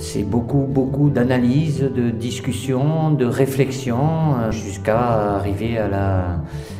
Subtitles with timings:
[0.00, 6.24] C'est beaucoup, beaucoup d'analyse, de discussion, de réflexion, euh, jusqu'à arriver à la,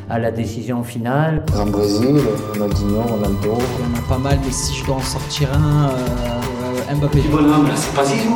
[0.09, 1.45] à la décision finale.
[1.59, 2.17] En Brésil,
[2.53, 3.39] Ronaldinho, Ronaldo.
[3.43, 7.19] Il y en a pas mal, mais si je dois en sortir un, euh, Mbappé.
[7.19, 8.35] Petit bonhomme, là, c'est pas Zizou.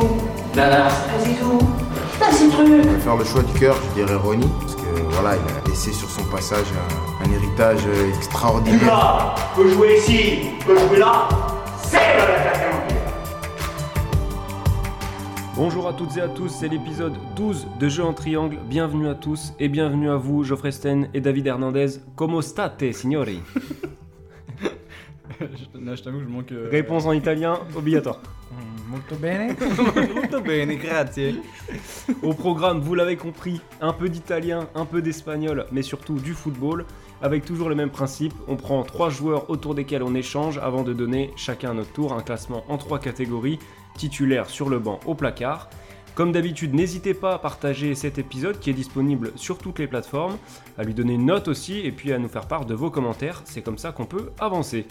[0.55, 1.57] Là, là, c'est pas Zizou.
[2.19, 2.67] Là, c'est truc.
[2.83, 4.81] Je vais faire le choix du cœur, je dirais Ronnie, parce que
[5.11, 6.67] voilà, il a laissé sur son passage
[7.21, 7.87] un, un héritage
[8.17, 8.85] extraordinaire.
[8.85, 11.29] Là, peut jouer ici, peut jouer là,
[11.93, 12.83] c'est le l'attaquant.
[15.55, 18.57] Bonjour à toutes et à tous, c'est l'épisode 12 de Jeux en triangle.
[18.67, 21.99] Bienvenue à tous et bienvenue à vous, Geoffrey Sten et David Hernandez.
[22.15, 23.39] Como state, signori?
[25.79, 26.51] Là, je t'avoue, je manque.
[26.53, 28.21] euh, Réponse en italien obligatoire.
[28.89, 29.55] Molto bene.
[30.13, 31.41] Molto bene, grazie.
[32.21, 36.85] Au programme, vous l'avez compris, un peu d'italien, un peu d'espagnol, mais surtout du football.
[37.23, 40.91] Avec toujours le même principe, on prend trois joueurs autour desquels on échange avant de
[40.91, 43.59] donner chacun à notre tour un classement en trois catégories
[43.95, 45.69] titulaire sur le banc au placard.
[46.15, 50.37] Comme d'habitude, n'hésitez pas à partager cet épisode qui est disponible sur toutes les plateformes,
[50.77, 53.41] à lui donner une note aussi et puis à nous faire part de vos commentaires.
[53.45, 54.85] C'est comme ça qu'on peut avancer.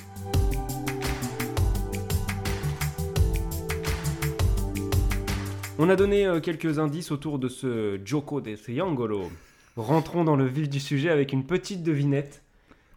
[5.78, 9.28] On a donné euh, quelques indices autour de ce Joko de Triangolo.
[9.76, 12.42] Rentrons dans le vif du sujet avec une petite devinette.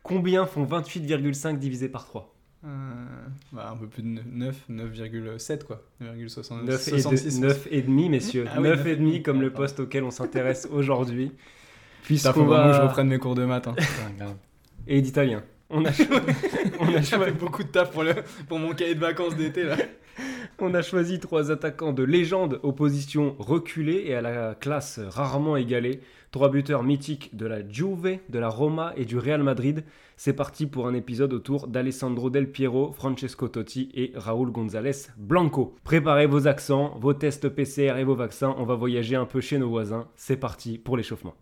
[0.04, 2.34] Combien font 28,5 divisé par 3
[2.66, 2.68] Euh,
[3.54, 5.82] bah, un peu plus de 9, 9,7 quoi.
[6.02, 6.66] 9,66.
[6.66, 8.46] 9 et, de- 9 et demi, messieurs.
[8.50, 9.64] Ah oui, 9 neuf et demi, comme le pardon.
[9.64, 11.28] poste auquel on s'intéresse aujourd'hui.
[11.28, 12.88] Putain, faut Puisqu'on vraiment que je va...
[12.88, 13.68] reprenne mes cours de maths.
[13.68, 13.76] Hein.
[14.88, 15.44] Et d'italien.
[15.70, 16.04] On a, cho-
[16.80, 18.14] on, a J'ai cho- fait beaucoup de taf pour, le...
[18.48, 19.78] pour mon cahier de vacances d'été là.
[20.60, 25.58] On a choisi trois attaquants de légende aux positions reculées et à la classe rarement
[25.58, 26.02] égalée.
[26.32, 29.84] Trois buteurs mythiques de la Juve, de la Roma et du Real Madrid.
[30.18, 35.76] C'est parti pour un épisode autour d'Alessandro Del Piero, Francesco Totti et Raúl González Blanco.
[35.84, 38.56] Préparez vos accents, vos tests PCR et vos vaccins.
[38.58, 40.08] On va voyager un peu chez nos voisins.
[40.16, 41.36] C'est parti pour l'échauffement.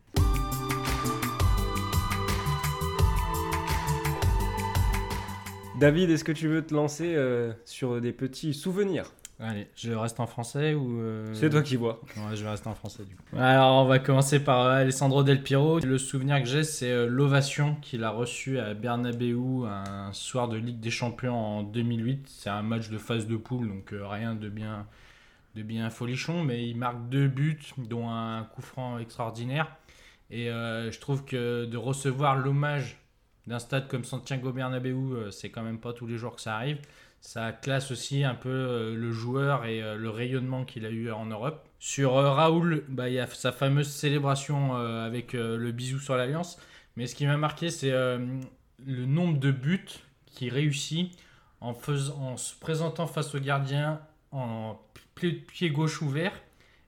[5.83, 9.11] David, est-ce que tu veux te lancer euh, sur des petits souvenirs?
[9.37, 11.01] Allez, je reste en français ou.
[11.01, 11.99] euh, C'est toi qui vois.
[12.15, 13.23] Ouais, je vais rester en français du coup.
[13.37, 15.79] Alors, on va commencer par euh, Alessandro Del Piero.
[15.79, 19.35] Le souvenir que j'ai, c'est euh, l'ovation qu'il a reçue à Bernabeu
[19.65, 22.27] un soir de Ligue des Champions en 2008.
[22.29, 24.87] C'est un match de phase de poule, donc euh, rien de bien,
[25.57, 29.67] de bien folichon, mais il marque deux buts, dont un coup franc extraordinaire.
[30.31, 33.02] Et euh, je trouve que de recevoir l'hommage
[33.47, 36.55] d'un stade comme Santiago Bernabéu, euh, c'est quand même pas tous les jours que ça
[36.55, 36.79] arrive.
[37.21, 41.11] Ça classe aussi un peu euh, le joueur et euh, le rayonnement qu'il a eu
[41.11, 41.67] en Europe.
[41.79, 46.57] Sur Raoul, bah, il y a sa fameuse célébration avec le bisou sur l'alliance.
[46.95, 49.89] Mais ce qui m'a marqué, c'est le nombre de buts
[50.27, 51.11] qu'il réussit
[51.59, 53.99] en, en se présentant face au gardien
[54.31, 54.79] en
[55.15, 56.31] pied gauche ouvert.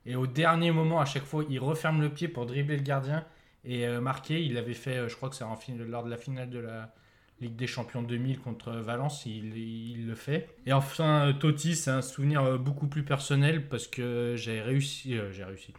[0.05, 3.25] Et au dernier moment, à chaque fois, il referme le pied pour dribbler le gardien
[3.65, 4.43] et euh, marquer.
[4.43, 5.45] Il avait fait, euh, je crois que c'est
[5.87, 6.93] lors de la finale de la
[7.41, 10.47] Ligue des Champions 2000 contre Valence, il, il le fait.
[10.65, 15.17] Et enfin, euh, Totti, c'est un souvenir beaucoup plus personnel parce que j'ai réussi.
[15.17, 15.73] euh, j'ai réussi.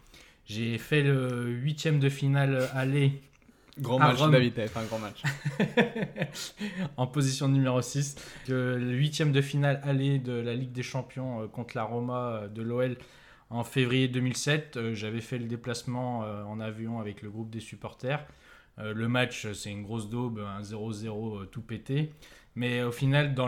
[0.45, 3.21] J'ai fait le huitième de finale aller
[3.79, 4.31] Grand match, Rome.
[4.31, 5.21] David, t'avais fait un grand match.
[6.97, 8.15] en position numéro 6.
[8.47, 12.61] Que le huitième de finale aller de la Ligue des Champions contre la Roma de
[12.63, 12.97] l'OL
[13.49, 14.77] en février 2007.
[14.77, 18.25] Euh, J'avais fait le déplacement euh, en avion avec le groupe des supporters.
[18.79, 22.11] Euh, le match, c'est une grosse daube, un 0-0 euh, tout pété.
[22.55, 23.47] Mais au final, dans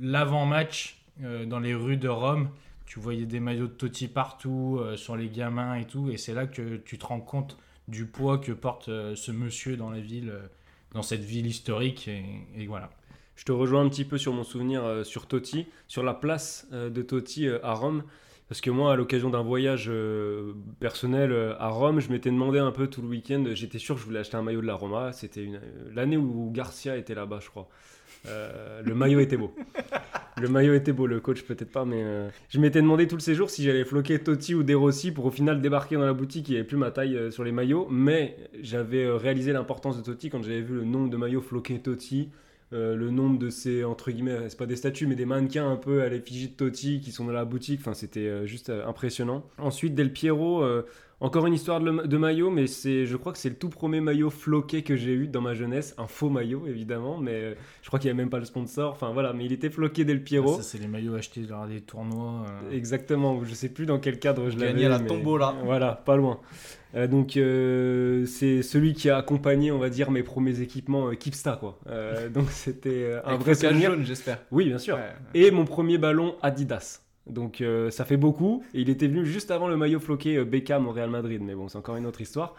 [0.00, 1.00] l'avant-match,
[1.46, 2.50] dans les rues de Rome,
[2.84, 6.10] tu voyais des maillots de Totti partout, sur les gamins et tout.
[6.10, 7.56] Et c'est là que tu te rends compte
[7.88, 10.34] du poids que porte ce monsieur dans la ville,
[10.92, 12.06] dans cette ville historique.
[12.06, 12.90] Et, voilà.
[13.34, 17.00] Je te rejoins un petit peu sur mon souvenir sur Totti, sur la place de
[17.00, 18.02] Totti à Rome.
[18.48, 22.58] Parce que moi, à l'occasion d'un voyage euh, personnel euh, à Rome, je m'étais demandé
[22.58, 23.44] un peu tout le week-end.
[23.52, 25.12] J'étais sûr que je voulais acheter un maillot de la Roma.
[25.12, 27.68] C'était une- euh, l'année où Garcia était là-bas, je crois.
[28.26, 29.54] Euh, le maillot était beau.
[30.40, 33.20] Le maillot était beau, le coach peut-être pas, mais euh, je m'étais demandé tout le
[33.20, 36.48] séjour si j'allais floquer Totti ou De Rossi pour au final débarquer dans la boutique.
[36.48, 40.30] Il n'y avait plus ma taille sur les maillots, mais j'avais réalisé l'importance de Totti
[40.30, 42.28] quand j'avais vu le nombre de maillots floqués Totti.
[42.72, 45.76] Euh, le nombre de ces, entre guillemets, c'est pas des statues, mais des mannequins un
[45.76, 47.80] peu à l'effigie de Totti qui sont dans la boutique.
[47.80, 49.44] Enfin, c'était euh, juste euh, impressionnant.
[49.58, 50.64] Ensuite, Del Piero,
[51.20, 54.00] Encore une histoire de, de maillot, mais c'est, je crois que c'est le tout premier
[54.00, 55.92] maillot floqué que j'ai eu dans ma jeunesse.
[55.98, 58.92] Un faux maillot, évidemment, mais euh, je crois qu'il n'y avait même pas le sponsor.
[58.92, 60.56] Enfin voilà, mais il était floqué Del Piero.
[60.58, 62.44] Ça, c'est les maillots achetés lors des tournois.
[62.70, 62.70] euh.
[62.76, 64.72] Exactement, je sais plus dans quel cadre je l'avais.
[64.74, 65.56] Gagné à la mais- tombola.
[65.64, 66.38] Voilà, pas loin.
[66.94, 71.14] Euh, donc euh, c'est celui qui a accompagné, on va dire, mes premiers équipements euh,
[71.14, 71.80] Kipsta, quoi.
[71.88, 73.90] Euh, donc c'était euh, un Avec vrai souvenir.
[73.90, 74.38] jaune, j'espère.
[74.52, 74.94] Oui, bien sûr.
[74.94, 75.02] Ouais.
[75.34, 77.00] Et mon premier ballon Adidas.
[77.28, 78.62] Donc euh, ça fait beaucoup.
[78.74, 81.42] Et il était venu juste avant le maillot floqué euh, Beckham au Real Madrid.
[81.42, 82.54] Mais bon, c'est encore une autre histoire.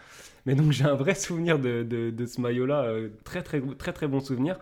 [0.46, 2.84] Mais donc j'ai un vrai souvenir de, de- ce maillot-là.
[2.84, 4.58] euh, très, très, très, très bon souvenir.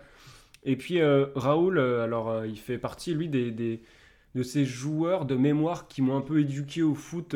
[0.65, 3.51] Et puis Raoul, alors il fait partie, lui, des,
[4.35, 7.35] de ces joueurs de mémoire qui m'ont un peu éduqué au foot.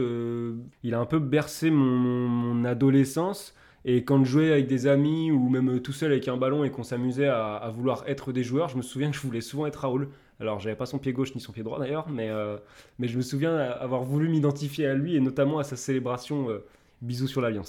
[0.82, 3.54] il a un peu bercé mon, adolescence.
[3.84, 6.70] Et quand je jouais avec des amis ou même tout seul avec un ballon et
[6.70, 9.66] qu'on s'amusait à, à vouloir être des joueurs, je me souviens que je voulais souvent
[9.66, 10.08] être Raoul.
[10.42, 12.56] Alors, j'avais pas son pied gauche ni son pied droit d'ailleurs, mais, euh,
[12.98, 16.64] mais je me souviens avoir voulu m'identifier à lui et notamment à sa célébration euh,
[17.00, 17.68] bisous sur l'Alliance.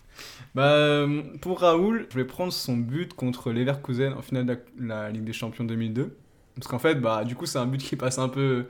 [0.55, 5.03] Bah, euh, pour Raoul, je vais prendre son but contre Leverkusen en finale de la,
[5.03, 6.15] la Ligue des Champions 2002.
[6.55, 8.65] Parce qu'en fait, bah, du coup, c'est un but qui passe un peu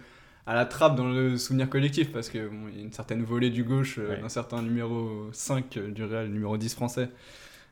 [0.45, 3.23] à la trappe dans le souvenir collectif parce que bon, il y a une certaine
[3.23, 4.19] volée du gauche euh, Ouais.
[4.21, 7.09] d'un certain numéro 5 euh, du Real, numéro 10 français,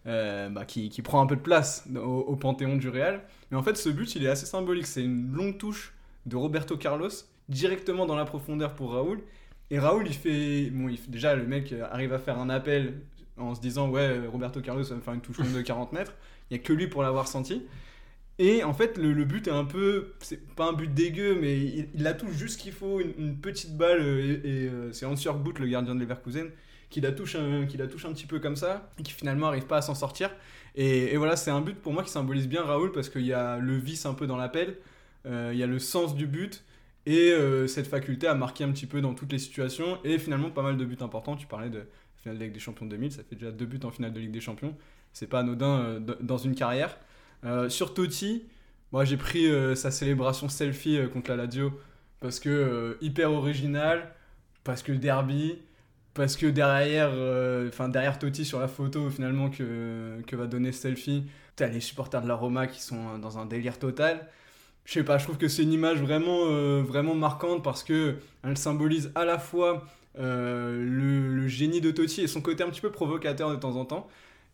[0.07, 3.21] euh, bah, qui, qui prend un peu de place au, au panthéon du Real.
[3.51, 4.87] Mais en fait, ce but, il est assez symbolique.
[4.87, 5.93] C'est une longue touche
[6.25, 7.09] de Roberto Carlos
[7.49, 9.21] directement dans la profondeur pour Raoul.
[9.69, 13.01] Et Raoul, il fait, bon, il déjà le mec euh, arrive à faire un appel
[13.37, 16.13] en se disant ouais Roberto Carlos va me faire une touche de 40 mètres.
[16.49, 17.63] Il y a que lui pour l'avoir senti.
[18.39, 21.59] Et en fait, le, le but est un peu, c'est pas un but dégueu, mais
[21.59, 25.59] il, la touche juste qu'il faut, une, petite balle, euh, et, euh, c'est Hans-Jörg Butt,
[25.59, 26.49] le gardien de Leverkusen,
[26.89, 29.45] qui la, touche un, qui la touche un petit peu comme ça, et qui finalement
[29.47, 30.31] arrive pas à s'en sortir.
[30.75, 33.33] Et, et voilà, c'est un but pour moi qui symbolise bien Raoul, parce qu'il y
[33.33, 34.75] a le vice un peu dans l'appel,
[35.25, 36.63] il y a le sens du but,
[37.05, 40.49] et euh, cette faculté à marquer un petit peu dans toutes les situations, et finalement
[40.51, 41.35] pas mal de buts importants.
[41.35, 41.85] Tu parlais de la
[42.17, 44.31] finale de Ligue des Champions 2000, ça fait déjà deux buts en finale de Ligue
[44.31, 44.75] des Champions,
[45.13, 46.97] c'est pas anodin euh, dans une carrière.
[47.43, 48.43] Euh, sur Totti,
[48.91, 51.71] moi j'ai pris euh, sa célébration selfie euh, contre la Lazio
[52.19, 54.13] parce que euh, hyper original,
[54.63, 55.57] parce que derby,
[56.13, 60.71] parce que derrière, euh, enfin derrière Totti sur la photo finalement que, que va donner
[60.71, 61.23] ce selfie,
[61.55, 64.27] t'as les supporters de la Roma qui sont euh, dans un délire total.
[64.85, 68.17] Je sais pas, je trouve que c'est une image vraiment, euh, vraiment marquante parce que
[68.43, 69.85] elle symbolise à la fois
[70.17, 73.85] euh, le, génie de Totti et son côté un petit peu provocateur de temps en
[73.85, 74.07] temps.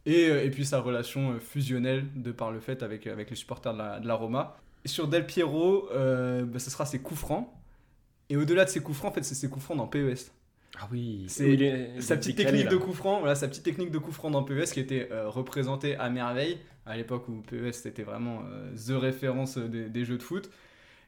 [0.06, 3.74] Et, euh, et puis sa relation fusionnelle de par le fait avec, avec les supporters
[3.74, 4.57] de la, Roma.
[4.85, 7.50] Sur Del Piero, bah, ce sera ses coups francs.
[8.30, 10.31] Et au-delà de ses coups francs, en fait, c'est ses coups francs dans PES.
[10.79, 14.12] Ah oui, C'est Sa petite technique de coup franc, voilà, sa petite technique de coup
[14.12, 18.44] franc dans PES qui était euh, représentée à merveille à l'époque où PES c'était vraiment
[18.50, 20.50] euh, the référence euh, des, des jeux de foot.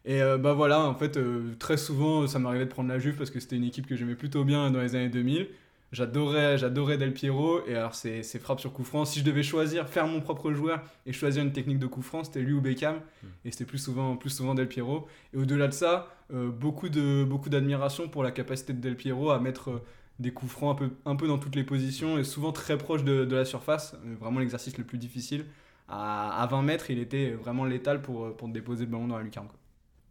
[0.06, 1.20] Et euh, bah voilà, en fait,
[1.60, 4.16] très souvent ça m'arrivait de prendre la Juve parce que c'était une équipe que j'aimais
[4.16, 5.48] plutôt bien dans les années 2000.
[5.92, 9.06] J'adorais, j'adorais Del Piero et alors c'est c'est frappe sur coup franc.
[9.06, 12.24] Si je devais choisir, faire mon propre joueur et choisir une technique de coup franc,
[12.24, 13.02] c'était lui ou Beckham
[13.44, 15.08] et c'était plus souvent, plus souvent Del Piero.
[15.34, 19.32] Et au-delà de ça, euh, beaucoup de beaucoup d'admiration pour la capacité de Del Piero
[19.32, 19.84] à mettre euh,
[20.20, 23.04] des coups francs un peu, un peu dans toutes les positions et souvent très proche
[23.04, 23.96] de, de la surface.
[24.06, 25.46] Euh, Vraiment l'exercice le plus difficile.
[25.88, 29.24] À, à 20 mètres, il était vraiment létal pour, pour déposer le ballon dans la
[29.24, 29.48] lucarne.
[29.48, 29.58] quoi.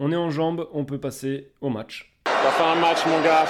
[0.00, 2.16] On est en jambes, on peut passer au match.
[2.26, 3.46] Ça fait un match, mon gars.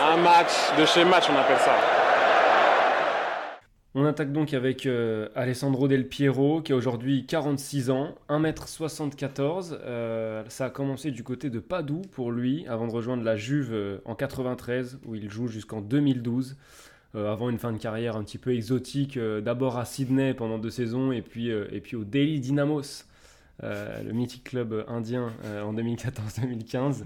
[0.00, 1.72] Un match de chez match, on appelle ça.
[3.94, 9.76] On attaque donc avec euh, Alessandro Del Piero, qui a aujourd'hui 46 ans, 1m74.
[9.82, 13.70] Euh, ça a commencé du côté de Padoue pour lui, avant de rejoindre la Juve
[13.72, 16.56] euh, en 93, où il joue jusqu'en 2012.
[17.16, 20.70] euh, avant une fin de carrière un petit peu exotique, d'abord à Sydney pendant deux
[20.70, 23.04] saisons, et puis, et puis au Delhi Dynamos,
[23.64, 27.02] euh, le mythique club indien euh, en 2014-2015.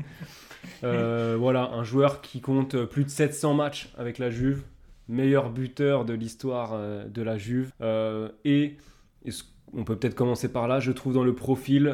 [0.84, 4.62] Euh, voilà, un joueur qui compte plus de 700 matchs avec la Juve,
[5.08, 6.78] meilleur buteur de l'histoire
[7.08, 7.72] de la Juve.
[8.44, 8.76] Et,
[9.74, 11.84] on peut peut-être commencer par là, je trouve dans le profil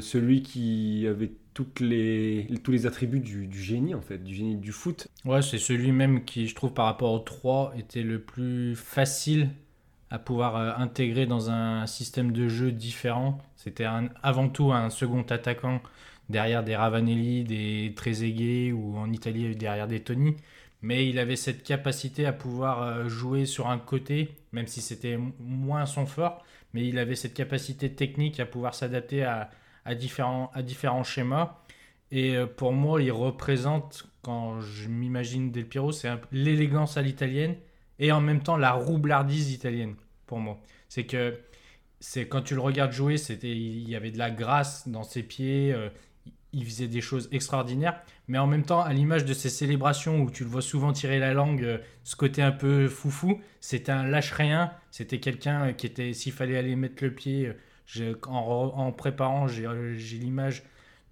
[0.00, 4.56] celui qui avait toutes les, tous les attributs du, du génie, en fait, du génie
[4.56, 5.08] du foot.
[5.24, 9.50] Ouais, c'est celui même qui, je trouve, par rapport aux trois, était le plus facile
[10.10, 13.38] à pouvoir euh, intégrer dans un système de jeu différent.
[13.56, 13.86] C'était
[14.22, 15.80] avant tout un second attaquant
[16.28, 20.36] derrière des Ravanelli, des Trezeguet ou en Italie derrière des Toni.
[20.80, 25.18] Mais il avait cette capacité à pouvoir euh, jouer sur un côté, même si c'était
[25.40, 29.50] moins son fort, mais il avait cette capacité technique à pouvoir s'adapter à,
[29.94, 30.50] différents,
[31.02, 31.58] schémas.
[32.12, 37.56] Et euh, pour moi, il représente, quand je m'imagine Del Piero, c'est l'élégance à l'italienne
[37.98, 39.94] et en même temps la roublardise italienne,
[40.26, 40.60] pour moi.
[40.88, 41.38] C'est que
[42.00, 45.22] c'est quand tu le regardes jouer, c'était il y avait de la grâce dans ses
[45.22, 45.72] pieds.
[45.72, 45.88] euh,
[46.52, 50.30] il faisait des choses extraordinaires, mais en même temps, à l'image de ces célébrations où
[50.30, 54.04] tu le vois souvent tirer la langue, euh, ce côté un peu foufou, c'était un
[54.04, 57.52] lâche-rien, c'était quelqu'un qui était, s'il fallait aller mettre le pied,
[57.98, 60.62] euh, en, en, préparant, euh, j'ai l'image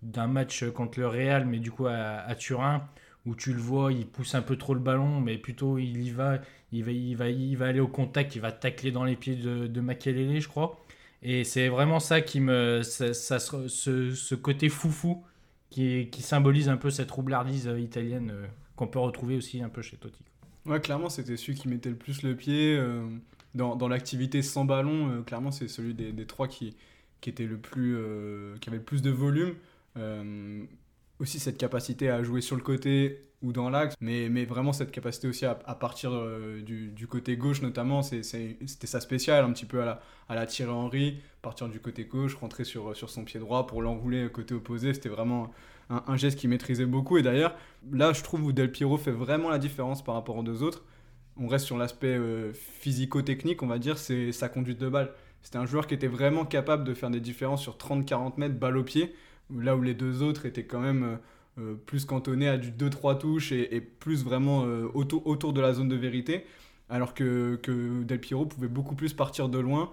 [0.03, 2.89] d'un match contre le Real, mais du coup à, Turin,
[3.27, 6.11] où tu le vois, il pousse un peu trop le ballon, mais plutôt il y
[6.11, 6.39] va,
[6.73, 9.35] il va, il va, il va aller au contact, il va tacler dans les pieds
[9.35, 10.81] de, de je crois.
[11.23, 12.83] Et c'est vraiment ça qui me.
[12.83, 15.25] Ça, ce, ce, côté foufou
[15.71, 19.69] qui, qui, symbolise un peu cette roublardise euh, italienne euh, qu'on peut retrouver aussi un
[19.69, 20.23] peu chez Totti.
[20.67, 22.77] Ouais, clairement, c'était celui qui mettait le plus le pied.
[22.77, 23.09] Euh,
[23.55, 26.77] dans, dans l'activité sans ballon, clairement, c'est celui des, des, trois qui,
[27.23, 27.97] qui, était le plus,
[28.61, 29.55] qui avait le plus de volume
[31.21, 34.91] aussi cette capacité à jouer sur le côté ou dans l'axe, mais, mais vraiment cette
[34.91, 39.67] capacité aussi à, partir euh, du, du, côté gauche notamment, c'était ça spécial, un petit
[39.67, 43.25] peu à la, à la Thierry Henry, partir du côté gauche, rentrer sur, sur son
[43.25, 45.51] pied droit pour l'enrouler côté opposé, c'était vraiment
[45.91, 47.55] un, un geste qu'il maîtrisait beaucoup, et d'ailleurs,
[47.93, 50.83] là je trouve où Del Piero fait vraiment la différence par rapport aux deux autres,
[51.39, 55.13] on reste sur l'aspect euh, physico-technique, on va dire, c'est sa conduite de balle.
[55.43, 58.77] C'était un joueur qui était vraiment capable de faire des différences sur 30-40 mètres, balle
[58.77, 59.15] au pied,
[59.55, 61.17] là où les deux autres étaient quand même euh,
[61.59, 65.73] euh, plus cantonnés à du 2-3 touches et, plus vraiment euh, autour, autour, de la
[65.73, 66.45] zone de vérité,
[66.89, 69.91] alors que, que, Del Piero pouvait beaucoup plus partir de loin,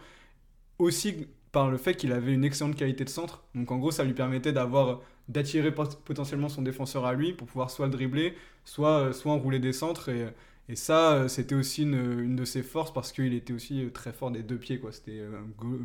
[0.80, 3.44] aussi par le fait qu'il avait une excellente qualité de centre.
[3.56, 7.72] Donc en gros, ça lui permettait d'avoir d'attirer potentiellement son défenseur à lui pour pouvoir
[7.72, 10.10] soit le dribbler, soit, soit enrouler des centres.
[10.10, 10.28] Et,
[10.70, 14.44] et ça, c'était aussi une, de ses forces parce qu'il était aussi très fort des
[14.44, 14.82] deux pieds.
[14.92, 15.22] C'était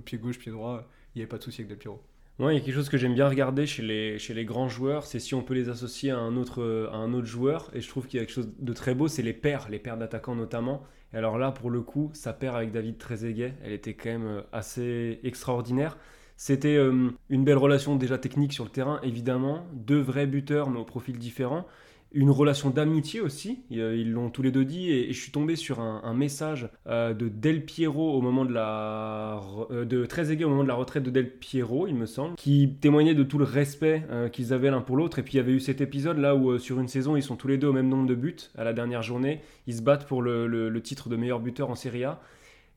[0.04, 0.88] pied gauche, pied droit.
[1.14, 2.02] Il n'y avait pas de souci avec Del Piero.
[2.38, 5.18] Moi, il y a quelque chose que j'aime bien regarder chez les, grands joueurs, c'est
[5.18, 7.68] si on peut les associer à un autre, à un autre joueur.
[7.75, 9.80] Et je trouve qu'il y a quelque chose de très beau, c'est les paires, les
[9.80, 10.85] paires d'attaquants notamment.
[11.12, 14.26] Et alors là, pour le coup, sa paire avec David Trezeguet, elle était quand même
[14.26, 15.97] euh, assez extraordinaire.
[16.37, 19.66] C'était euh, une belle relation déjà technique sur le terrain, évidemment.
[19.73, 21.66] Deux vrais buteurs, mais au profil différent
[22.12, 25.80] une relation d'amitié aussi, ils l'ont tous les deux dit, et, je suis tombé sur
[25.80, 29.40] un, message euh, de Del Piero au moment de la...
[29.70, 32.76] Euh, de Trezeguet au moment de la retraite de Del Piero, il me semble, qui
[32.80, 35.40] témoignait de tout le respect euh, qu'ils avaient l'un pour l'autre, et puis il y
[35.40, 37.72] avait eu cet épisode là où sur une saison ils sont tous les deux au
[37.72, 41.16] même nombre de buts, à la dernière journée, ils se battent pour le, titre de
[41.16, 42.20] meilleur buteur en Serie A,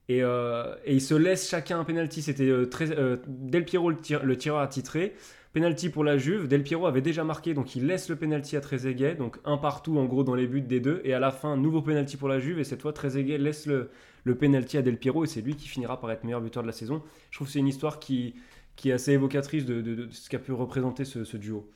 [0.10, 0.24] et,
[0.88, 2.52] ils se laissent chacun un penalty, c'était
[3.28, 5.14] Del Piero le, le tireur attitré,
[5.54, 8.62] Penalty pour la Juve, Del Piero avait déjà marqué, donc il laisse le penalty à
[8.62, 11.58] Trezeguet, donc un partout en gros dans les buts des deux, et à la fin,
[11.58, 13.90] nouveau penalty pour la Juve, et cette fois Trezeguet laisse le,
[14.24, 16.68] le penalty à Del Piero, et c'est lui qui finira par être meilleur buteur de
[16.68, 17.04] la saison.
[17.32, 18.36] Je trouve que c'est une histoire qui,
[18.78, 21.70] qui est assez évocatrice de, ce qu'a pu représenter ce, duo.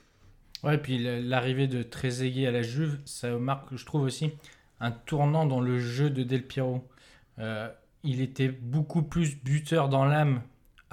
[0.63, 4.31] Ouais, et puis l'arrivée de Trezeguet à la Juve, ça marque, je trouve aussi,
[4.79, 6.87] un tournant dans le jeu de Del Piero.
[7.39, 7.69] Euh,
[8.03, 10.41] il était beaucoup plus buteur dans l'âme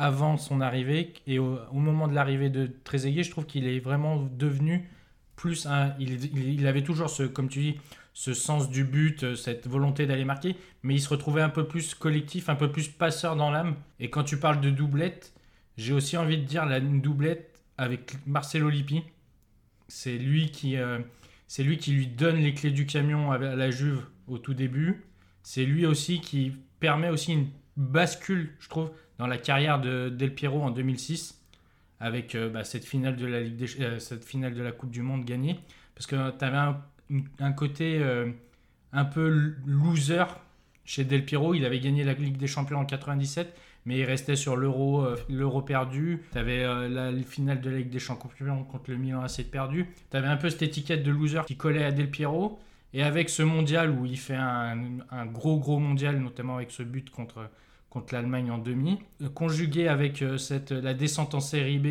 [0.02, 4.16] avant son arrivée et au, moment de l'arrivée de Trezeguet, je trouve qu'il est vraiment
[4.16, 4.88] devenu
[5.36, 5.94] plus un.
[6.00, 7.78] Il, avait toujours ce, comme tu dis,
[8.12, 11.68] ce sens du but, euh, cette volonté d'aller marquer, mais il se retrouvait un peu
[11.68, 13.76] plus collectif, un peu plus passeur dans l'âme.
[14.00, 15.32] Et quand tu parles de doublette,
[15.76, 19.04] j'ai aussi envie de dire la doublette avec Marcelo Lippi.
[19.86, 20.98] C'est lui qui, euh,
[21.46, 25.04] c'est lui qui lui donne les clés du camion à la Juve au tout début.
[25.44, 30.34] C'est lui aussi qui permet aussi une bascule, je trouve, dans la carrière de Del
[30.34, 31.42] Piero en 2006
[32.02, 35.58] avec euh, cette, finale de la euh, Coupe du Monde gagnée.
[35.94, 36.74] Parce que tu avais
[37.38, 38.30] un, côté euh,
[38.92, 40.24] un peu loser
[40.84, 41.54] chez Del Piero.
[41.54, 45.62] Il avait gagné la Ligue des Champions en 97, mais il restait sur l'euro l'euro
[45.62, 46.24] perdu.
[46.32, 49.86] Tu avais la finale de la Ligue des Champions contre le Milan AC perdu.
[50.10, 52.58] Tu avais un peu cette étiquette de loser qui collait à Del Piero.
[52.94, 57.10] Et avec ce mondial où il fait un gros gros mondial, notamment avec ce but
[57.10, 57.48] contre
[57.92, 61.86] contre l'Allemagne en demi, euh, conjugué avec euh, cette, la descente en série B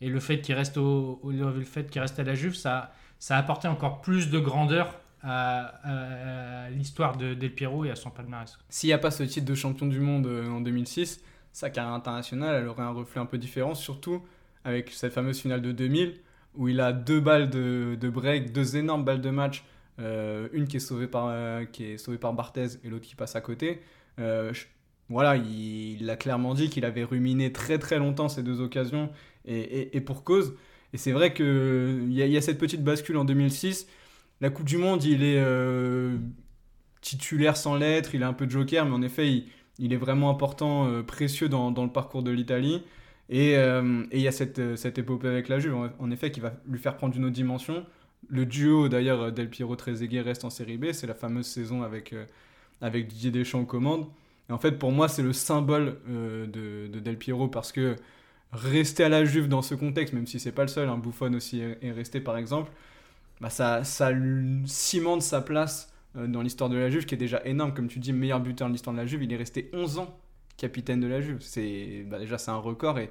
[0.00, 3.34] et le fait qu'il reste, au, le fait qu'il reste à la Juve, ça, ça
[3.34, 8.58] a apporté encore plus de grandeur à, l'histoire de Del Piero et à son palmarès.
[8.70, 11.20] S'il n'y a pas ce titre de champion du monde euh, en 2006,
[11.52, 14.22] sa carrière internationale, elle aurait un reflet un peu différent, surtout
[14.64, 16.14] avec cette fameuse finale de 2000,
[16.54, 19.64] où il a deux balles de, break, deux énormes balles de match,
[19.98, 21.34] une qui est sauvée par,
[21.72, 23.82] qui est sauvée par Barthez et l'autre qui passe à côté
[25.10, 29.10] voilà, il, a clairement dit qu'il avait ruminé très très longtemps ces deux occasions
[29.44, 30.54] et, pour cause.
[30.92, 33.86] Et c'est vrai qu'il y, y, a cette petite bascule en 2006.
[34.40, 36.16] La Coupe du Monde, il est euh,
[37.02, 39.44] titulaire sans lettres, il est un peu joker, mais en effet,
[39.78, 42.82] il, est vraiment important, euh, précieux dans, le parcours de l'Italie.
[43.32, 44.58] Euh, et il y a cette,
[44.98, 47.84] épopée avec la Juve, en, effet, qui va lui faire prendre une autre dimension.
[48.28, 52.14] Le duo, d'ailleurs, Del Piero Trezeguet reste en série B, c'est la fameuse saison avec,
[52.80, 54.06] avec Didier Deschamps aux commandes.
[54.50, 57.96] Et en fait, pour moi, c'est le symbole euh, de, Del Piero parce que
[58.52, 61.34] rester à la Juve dans ce contexte, même si c'est pas le seul, un hein,
[61.34, 62.72] aussi est, est resté par exemple,
[63.40, 63.82] bah ça,
[64.66, 67.72] cimente sa place euh, dans l'histoire de la Juve, qui est déjà énorme.
[67.72, 70.18] Comme tu dis, meilleur buteur de l'histoire de la Juve, il est resté 11 ans
[70.56, 71.38] capitaine de la Juve.
[71.40, 73.10] C'est bah déjà c'est un record et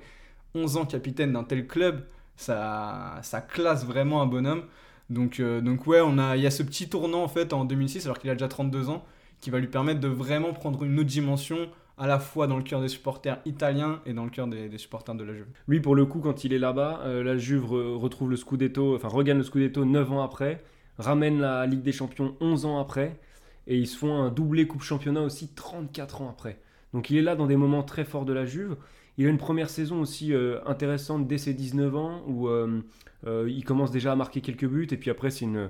[0.55, 2.03] 11 ans capitaine d'un tel club,
[2.35, 4.63] ça, ça classe vraiment un bonhomme.
[5.09, 7.65] Donc, euh, donc ouais, on a, il y a ce petit tournant en fait en
[7.65, 9.05] 2006, alors qu'il a déjà 32 ans,
[9.41, 11.69] qui va lui permettre de vraiment prendre une autre dimension
[11.99, 15.15] à la fois dans le cœur des supporters italiens et dans le cœur des, supporters
[15.15, 15.47] de la Juve.
[15.67, 19.09] Lui, pour le coup, quand il est là-bas, euh, la Juve retrouve le Scudetto, enfin
[19.09, 20.63] regagne le Scudetto 9 ans après,
[20.97, 23.19] ramène la Ligue des Champions 11 ans après,
[23.67, 26.59] et ils se font un doublé Coupe Championnat aussi 34 ans après.
[26.93, 28.77] Donc il est là dans des moments très forts de la Juve.
[29.17, 32.81] Il a une première saison aussi euh, intéressante dès ses 19 ans, où euh,
[33.25, 35.69] il commence déjà à marquer quelques buts, et puis après c'est une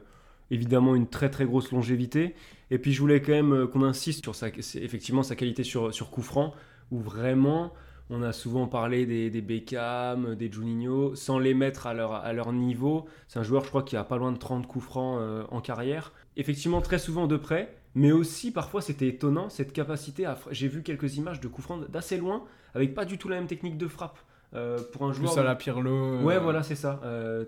[0.51, 2.35] évidemment une très très grosse longévité.
[2.71, 5.93] Et puis je voulais quand même euh, qu'on insiste sur sa, effectivement sa qualité sur,
[5.93, 6.53] sur coup franc,
[6.91, 7.73] où vraiment
[8.09, 12.51] on a souvent parlé des, Beckham, des Juninho, sans les mettre à leur, à leur
[12.51, 13.05] niveau.
[13.27, 15.61] C'est un joueur, je crois, qui a pas loin de 30 coups francs euh, en
[15.61, 16.11] carrière.
[16.35, 20.37] Effectivement, très souvent de près, mais aussi parfois c'était étonnant cette capacité à.
[20.51, 23.47] J'ai vu quelques images de coups francs d'assez loin, avec pas du tout la même
[23.47, 24.17] technique de frappe.
[24.55, 25.33] Euh, pour un joueur.
[25.33, 25.91] Plus à la Pirlo.
[25.91, 27.01] Euh, ouais, voilà, c'est ça.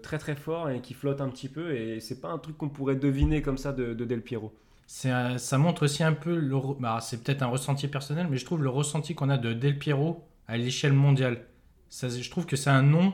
[0.04, 1.76] très très fort et qui flotte un petit peu.
[1.76, 4.54] Et c'est pas un truc qu'on pourrait deviner comme ça de, de Del Piero
[4.92, 8.62] ça montre aussi un peu, le, bah, c'est peut-être un ressenti personnel, mais je trouve
[8.62, 11.46] le ressenti qu'on a de Del Piero à l'échelle mondiale.
[11.90, 13.14] Ça, je trouve que c'est un nom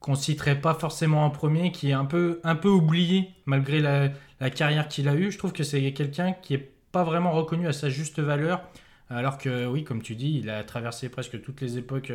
[0.00, 4.10] qu'on citerait pas forcément en premier, qui est un peu, un peu oublié malgré la,
[4.40, 5.32] la carrière qu'il a eue.
[5.32, 8.62] Je trouve que c'est quelqu'un qui est pas vraiment reconnu à sa juste valeur,
[9.08, 12.12] alors que oui, comme tu dis, il a traversé presque toutes les époques.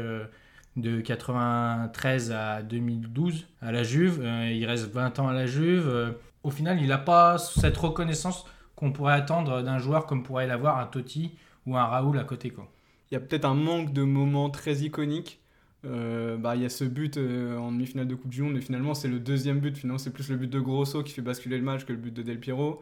[0.79, 4.21] De 93 à 2012 à la Juve.
[4.24, 5.88] Euh, il reste 20 ans à la Juve.
[5.88, 6.12] Euh,
[6.43, 8.45] au final, il n'a pas cette reconnaissance
[8.75, 11.31] qu'on pourrait attendre d'un joueur comme pourrait l'avoir un Totti
[11.65, 12.50] ou un Raoul à côté.
[12.50, 12.71] Quoi.
[13.12, 15.39] Il y a peut-être un manque de moments très iconiques.
[15.86, 18.93] Euh, bah, il y a ce but en demi-finale de Coupe du Monde, mais finalement
[18.93, 19.77] c'est le deuxième but.
[19.77, 22.13] Finalement, c'est plus le but de Grosso qui fait basculer le match que le but
[22.13, 22.81] de Del Piero.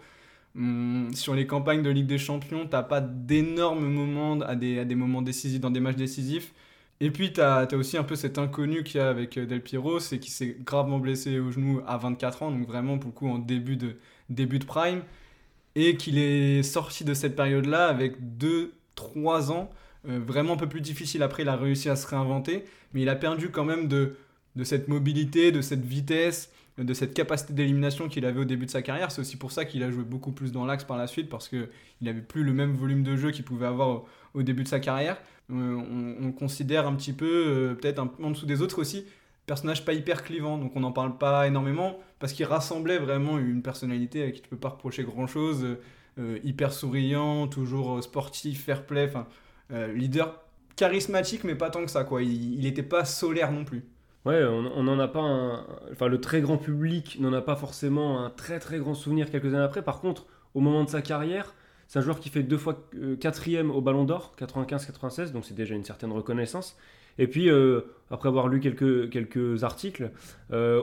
[0.56, 4.86] Hum, sur les campagnes de Ligue des Champions, t'as pas d'énormes moments à des, à
[4.86, 6.54] des moments décisifs, dans des matchs décisifs.
[7.00, 9.62] Et puis, tu as, aussi un peu cet inconnu qu'il y a avec euh, Del
[9.62, 13.16] Piero, c'est qu'il s'est gravement blessé au genou à 24 ans, donc vraiment, pour le
[13.16, 13.98] coup, en début de,
[14.30, 15.02] début de prime
[15.76, 19.70] et qu'il est sorti de cette période-là avec 2-3 ans
[20.10, 21.22] euh, vraiment un peu plus difficile.
[21.22, 24.16] Après, il a réussi à se réinventer, mais il a perdu quand même de,
[24.56, 28.72] de cette mobilité, de cette vitesse, de cette capacité d'élimination qu'il avait au début de
[28.72, 29.12] sa carrière.
[29.12, 31.48] C'est aussi pour ça qu'il a joué beaucoup plus dans l'axe par la suite, parce
[31.48, 31.70] qu'il
[32.02, 35.18] n'avait plus le même volume de jeu qu'il pouvait avoir au, début de sa carrière.
[35.52, 38.80] Euh, on, on, considère un petit peu, euh, peut-être un peu en dessous des autres
[38.80, 39.06] aussi,
[39.46, 43.62] personnage pas hyper clivant, donc on n'en parle pas énormément, parce qu'il rassemblait vraiment une
[43.62, 45.78] personnalité à qui tu peux pas reprocher grand-chose,
[46.20, 49.26] euh, hyper souriant, toujours sportif, fair play, enfin,
[49.94, 50.44] leader
[50.76, 52.24] charismatique, mais pas tant que ça, quoi.
[52.24, 53.84] Il n'était pas solaire non plus.
[54.26, 55.66] Ouais, on n'en a pas un...
[55.92, 59.54] Enfin, le très grand public n'en a pas forcément un très très grand souvenir quelques
[59.54, 59.82] années après.
[59.82, 61.54] Par contre, au moment de sa carrière,
[61.88, 65.54] c'est un joueur qui fait deux fois euh, quatrième au Ballon d'Or, 95-96, donc c'est
[65.54, 66.78] déjà une certaine reconnaissance.
[67.20, 70.12] Et puis, euh, après avoir lu quelques, quelques articles,
[70.52, 70.82] euh,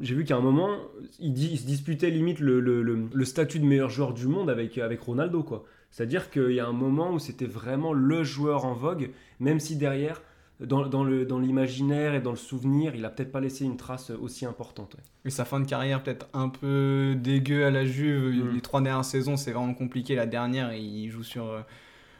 [0.00, 0.76] j'ai vu qu'à un moment,
[1.20, 5.46] il, se disputait limite le, statut de meilleur joueur du monde avec, avec Ronaldo.
[5.90, 9.76] C'est-à-dire qu'il y a un moment où c'était vraiment le joueur en vogue, même si
[9.76, 10.22] derrière,
[10.66, 11.04] dans, dans
[11.38, 14.96] l'imaginaire et dans le souvenir, il a peut-être pas laissé une trace aussi importante.
[15.24, 18.44] Et sa fin de carrière peut-être un peu dégueu à la Juve.
[18.44, 18.54] Mm.
[18.54, 20.14] Les trois dernières saisons, c'est vraiment compliqué.
[20.14, 21.60] La dernière, il joue sur euh,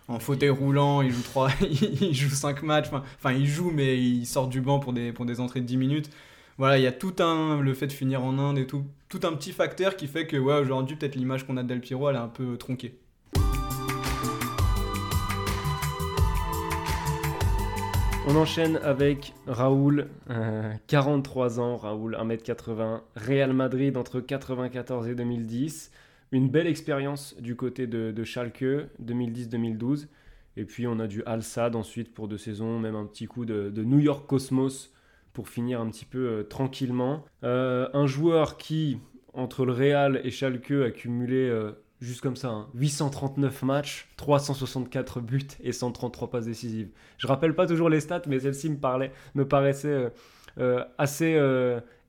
[0.09, 1.51] en fauteuil roulant, il joue, 3,
[2.01, 5.25] il joue 5 matchs, enfin, il joue mais il sort du banc pour des, pour
[5.25, 6.11] des entrées de 10 minutes.
[6.59, 9.21] Voilà, il y a tout un, le fait de finir en Inde et tout, tout
[9.25, 12.11] un petit facteur qui fait que ouais, aujourd'hui peut-être l'image qu'on a de Del Piero
[12.11, 12.99] elle est un peu tronquée.
[18.29, 20.09] On enchaîne avec Raoul,
[20.87, 25.91] 43 euh, ans, Raoul 1m80, Real Madrid entre 94 et 2010
[26.33, 28.65] une belle expérience du côté de, de Schalke
[29.05, 30.07] 2010-2012.
[30.57, 33.45] Et puis on a du Al Sadd ensuite pour deux saisons, même un petit coup
[33.45, 34.93] de, New York Cosmos
[35.33, 37.25] pour finir un petit peu euh, tranquillement.
[37.45, 38.99] Euh, un joueur qui,
[39.35, 41.51] entre le Real et Schalke, a cumulé
[42.03, 46.91] juste comme ça, 839 hein, matchs, 364 buts et 133 passes décisives.
[47.17, 48.77] Je rappelle pas toujours les stats, mais celle-ci me,
[49.35, 50.13] me paraissait
[50.99, 51.41] assez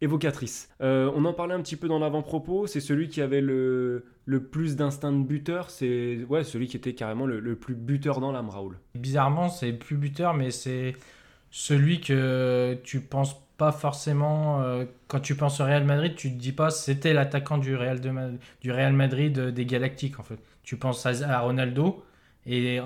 [0.01, 0.69] évocatrice.
[0.81, 4.75] on en parlait un petit peu dans l'avant-propos, c'est celui qui avait le, le plus
[4.75, 8.77] d'instinct de buteur, c'est ouais, celui qui était carrément le, plus buteur dans l'âme, Raoul.
[8.95, 10.95] Bizarrement, c'est le plus buteur, mais c'est
[11.51, 13.35] celui que tu penses
[13.71, 14.61] forcément.
[14.61, 17.99] Euh, quand tu penses au Real Madrid, tu te dis pas c'était l'attaquant du Real,
[18.01, 18.11] de,
[18.61, 20.39] du Real Madrid euh, des Galactiques, en fait.
[20.63, 22.03] Tu penses à, Ronaldo,
[22.45, 22.79] et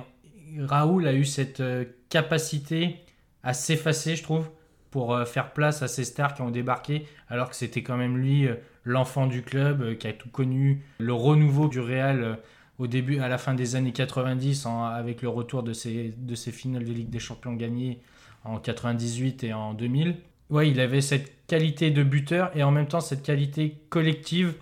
[0.60, 2.98] Raoul a eu cette euh, capacité
[3.44, 4.50] à s'effacer, je trouve,
[4.92, 8.48] pour faire place à ces stars qui ont débarqué, alors que c'était quand même lui
[8.84, 12.40] l'enfant du club qui a tout connu, le renouveau du Real
[12.80, 16.36] au début, à la fin des années 90, en- avec le retour de ces, de
[16.36, 18.00] finales de Ligue des Champions gagnées
[18.44, 20.16] en 98 et en 2000.
[20.50, 24.54] Ouais, il avait cette qualité de buteur et en même temps cette qualité collective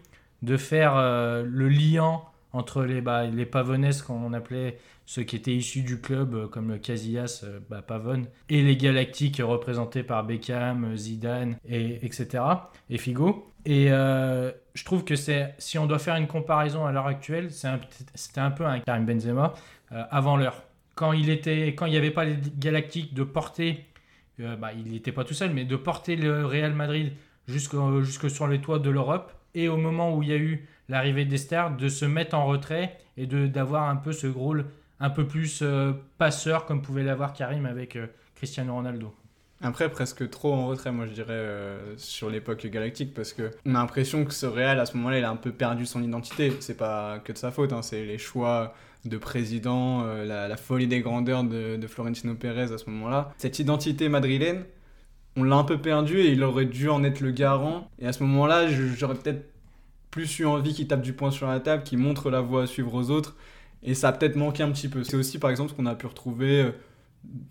[0.41, 5.53] de faire euh, le liant entre les, bah, les pavonesses qu'on appelait ceux qui étaient
[5.55, 10.23] issus du club, euh, comme le Casillas, euh, bah, Pavone, et les Galactiques représentés par
[10.23, 12.43] Beckham, Zidane, et, etc.,
[12.89, 13.51] et Figo.
[13.67, 17.67] Et je trouve que c'est, si on doit faire une comparaison à l'heure actuelle, c'est
[17.67, 17.79] un-
[18.13, 19.55] c'était un peu un Karim Benzema
[19.89, 20.61] avant l'heure.
[20.93, 23.85] Quand il était, quand il n'y avait pas les Galactiques de porter,
[24.39, 27.13] bah, il n'était pas tout seul, mais de porter le Real Madrid
[27.47, 30.67] jusqu'au- jusque sur les toits de l'Europe, et au moment où il y a eu
[30.89, 34.65] l'arrivée des stars, de se mettre en retrait et d'avoir un peu ce rôle
[34.99, 39.13] un peu plus euh, passeur comme pouvait l'avoir Karim avec euh, Cristiano Ronaldo.
[39.61, 43.73] Après, presque trop en retrait, moi je dirais, euh, sur l'époque galactique, parce que on
[43.75, 46.53] a l'impression que ce Real, à ce moment-là, il a un peu perdu son identité.
[46.59, 48.73] C'est pas que de sa faute, hein, c'est les choix
[49.05, 53.33] de président, euh, la, folie des grandeurs de, Florentino Pérez à ce moment-là.
[53.37, 54.65] Cette identité madrilène,
[55.35, 57.89] on l'a un peu perdu et il aurait dû en être le garant.
[57.99, 59.45] Et à ce moment-là, j'aurais peut-être
[60.11, 62.67] plus eu envie qu'il tape du poing sur la table, qu'il montre la voie à
[62.67, 63.35] suivre aux autres.
[63.83, 65.03] Et ça a peut-être manqué un petit peu.
[65.03, 66.71] C'est aussi, par exemple, ce qu'on a pu retrouver euh,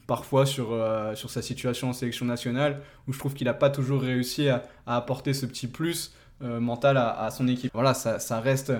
[0.07, 3.71] parfois sur, euh, sur sa situation en sélection nationale, où je trouve qu'il n'a pas
[3.71, 7.71] toujours réussi à, apporter ce petit plus mental à, à son équipe.
[7.73, 8.71] Voilà, ça, ça reste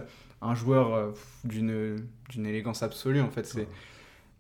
[0.45, 1.11] un joueur euh,
[1.45, 1.97] d'une
[2.31, 3.47] d'une élégance absolue, en fait.
[3.47, 3.69] C'est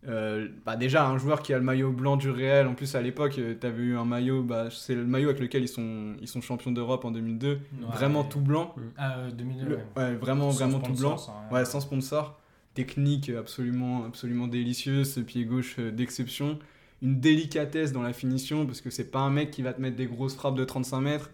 [0.07, 2.67] euh, bah déjà un joueur qui a le maillot blanc du Real.
[2.67, 5.63] En plus, à l'époque, tu avais eu un maillot, bah, c'est le maillot avec lequel
[5.63, 7.59] ils sont, ils sont champions d'Europe en 2002.
[7.93, 8.75] Vraiment tout blanc.
[8.99, 10.15] Ah, euh, 2002, Le- ouais.
[10.17, 11.17] vraiment, Sans vraiment tout sponsor, blanc.
[11.19, 11.59] sans rien.
[11.59, 12.39] Ouais, sans sponsor.
[12.75, 16.59] Technique absolument, absolument délicieuse, ce pied gauche euh, d'exception.
[17.01, 19.97] Une délicatesse dans la finition, parce que c'est pas un mec qui va te mettre
[19.97, 21.31] des grosses frappes de 35 mètres.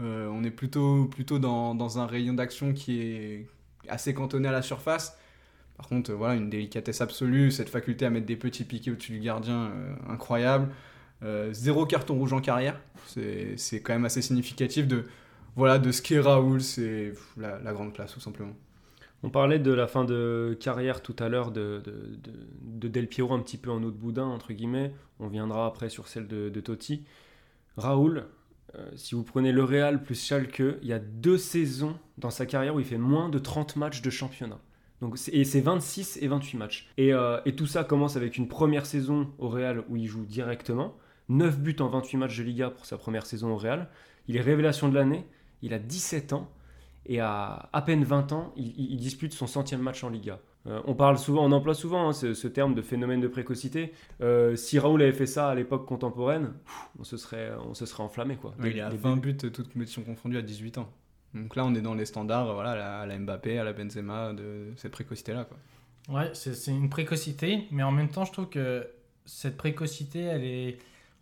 [0.00, 3.46] Euh, on est plutôt, plutôt dans, dans un rayon d'action qui est
[3.88, 5.16] assez cantonné à la surface.
[5.76, 9.12] Par contre, euh, voilà, une délicatesse absolue, cette faculté à mettre des petits piquets au-dessus
[9.12, 10.68] du gardien, euh, incroyable.
[11.22, 15.04] Euh, zéro carton rouge en carrière, c'est quand même assez significatif de,
[15.56, 18.52] voilà, de ce qu'est Raoul, c'est la, grande classe tout simplement.
[19.22, 21.92] On parlait de la fin de carrière tout à l'heure de, de,
[22.22, 24.92] de- de Del Piero un petit peu en eau de boudin, entre guillemets.
[25.18, 27.04] On viendra après sur celle de Totti.
[27.76, 28.26] Raoul,
[28.76, 32.46] euh, si vous prenez le Real plus Schalke, il y a deux saisons dans sa
[32.46, 34.60] carrière où il fait moins de 30 matchs de championnat.
[35.32, 36.88] Et c'est 26 et 28 matchs.
[36.96, 40.24] Et, euh, et tout ça commence avec une première saison au Real où il joue
[40.24, 40.96] directement.
[41.28, 43.88] 9 buts en 28 matchs de Liga pour sa première saison au Real.
[44.28, 45.26] Il est révélation de l'année.
[45.62, 46.50] Il a 17 ans.
[47.06, 50.40] Et à à peine 20 ans, il dispute son centième match en Liga.
[50.66, 53.92] Euh, on parle souvent, on emploie souvent hein, ce, ce terme de phénomène de précocité.
[54.22, 57.84] Euh, si Raoul avait fait ça à l'époque contemporaine, pff, on se serait, on se
[57.86, 58.54] serait enflammé quoi.
[58.58, 60.88] Ouais, il est à Des- 20 buts, toutes compétitions confondues, à 18 ans.
[61.34, 63.72] Donc là, on est dans les standards, voilà, à la, à la Mbappé, à la
[63.72, 65.44] Benzema, de cette précocité-là.
[65.44, 65.56] quoi.
[66.08, 68.86] Ouais, c'est c'est une précocité, mais en même temps, je trouve que
[69.26, 70.78] cette précocité, elle est,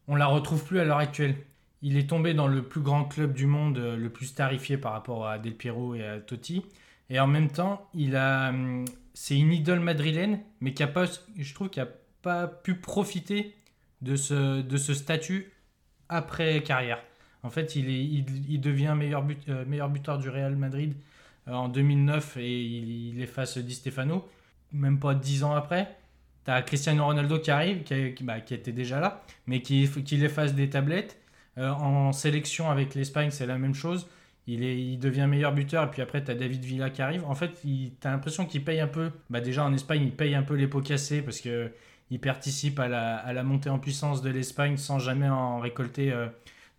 [0.08, 1.34] on la retrouve plus à l'heure actuelle.
[1.82, 4.92] Il est tombé dans le plus grand club du monde, euh, le plus tarifié par
[4.92, 6.64] rapport à Del Piero et à Totti,
[7.10, 11.04] et en même temps, il a, hum, c'est une idole madrilène, mais qui a pas,
[11.36, 11.88] je trouve, qu'il a
[12.22, 13.54] pas pu profiter
[14.00, 15.52] de ce, de ce statut
[16.08, 17.02] après carrière.
[17.42, 20.94] En fait, il, est, il, il devient meilleur, but, euh, meilleur buteur du Real Madrid
[21.48, 24.28] euh, en 2009 et il, efface Di Stefano
[24.72, 25.96] même pas 10 ans après,
[26.44, 29.88] tu as Cristiano Ronaldo qui arrive, qui, qui- bah, qui était déjà là, mais qui,
[30.04, 31.18] qui efface des tablettes.
[31.58, 34.08] Euh, en sélection avec l'Espagne, c'est la même chose.
[34.48, 37.24] Il, devient meilleur buteur, et puis après, tu as David Villa qui arrive.
[37.24, 39.10] En fait, tu as l'impression qu'il paye un peu.
[39.30, 41.70] Bah, déjà, en Espagne, il paye un peu les pots cassés parce que
[42.12, 46.26] il participe à la, montée en puissance de l'Espagne sans jamais en récolter euh,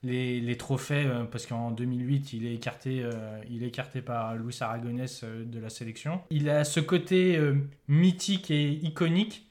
[0.03, 4.55] les, trophées, euh, parce qu'en 2008, il est écarté, euh, il est écarté par Luis
[4.61, 6.21] Aragonés de la sélection.
[6.29, 7.39] Il a ce côté
[7.87, 9.47] mythique et iconique,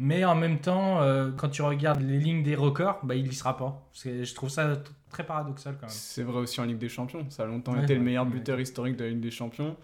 [0.00, 3.34] mais en même temps, euh, quand tu regardes les lignes des records, bah, il y
[3.34, 3.86] sera pas.
[3.94, 5.90] Je trouve ça très paradoxal quand même.
[5.90, 7.28] C'est vrai aussi en Ligue des Champions.
[7.28, 8.30] Ça a longtemps Ouais, été le meilleur ouais.
[8.30, 9.76] buteur historique de la Ligue des Champions.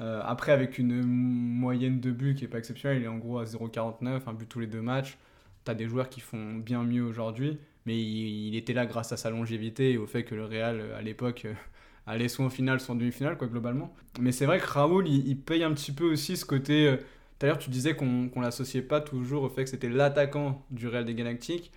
[0.00, 3.38] Euh, après, avec une moyenne de buts qui est pas exceptionnelle, il est en gros
[3.38, 5.18] à 0,49, un but tous les deux matchs.
[5.64, 9.12] Tu as des joueurs qui font bien mieux aujourd'hui, mais il, il était là grâce
[9.12, 11.46] à sa longévité et au fait que le Real, euh, à l'époque,
[12.06, 13.94] allait soit en finale, soit en demi-finale, quoi, globalement.
[14.20, 16.88] Mais c'est vrai que Raoul, il, il paye un petit peu aussi ce côté.
[16.88, 16.96] euh,
[17.44, 20.64] Tout à l'heure, tu disais qu'on qu'on l'associait pas toujours au fait que c'était l'attaquant
[20.70, 21.72] du Real des Galactiques.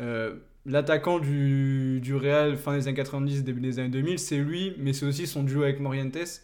[0.00, 0.34] Euh,
[0.66, 5.06] l'attaquant du, Real fin des années 90, début des années 2000, c'est lui, mais c'est
[5.06, 6.42] aussi son duo avec Morientes.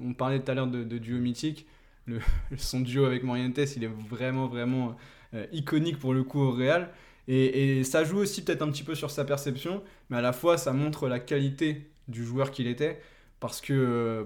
[0.00, 1.66] On parlait tout à l'heure de, duo mythique.
[2.56, 4.96] Son duo avec Morientes, il est vraiment, vraiment
[5.34, 6.90] euh, iconique pour le coup au Real.
[7.26, 10.56] Et, ça joue aussi peut-être un petit peu sur sa perception, mais à la fois
[10.56, 13.00] ça montre la qualité du joueur qu'il était,
[13.40, 14.24] parce que euh,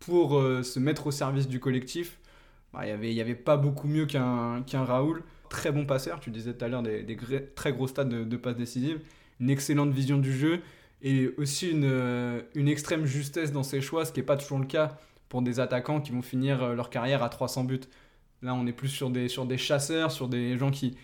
[0.00, 0.32] pour
[0.62, 2.18] se mettre au service du collectif,
[2.72, 5.22] bah, il n'y avait pas beaucoup mieux qu'un Raoul.
[5.48, 7.16] Très bon passeur, tu disais tout à l'heure des,
[7.54, 9.00] très gros stades de, de passes décisives,
[9.40, 10.60] une excellente vision du jeu
[11.02, 14.66] et aussi une, euh, extrême justesse dans ses choix, ce qui n'est pas toujours le
[14.66, 17.80] cas pour des attaquants qui vont finir euh, leur carrière à 300 buts.
[18.42, 19.28] Là, on est plus sur des,
[19.58, 20.96] chasseurs, sur des gens qui,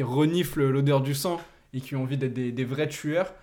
[0.00, 1.40] reniflent l'odeur du sang
[1.72, 3.34] et qui ont envie d'être des, vrais tueurs.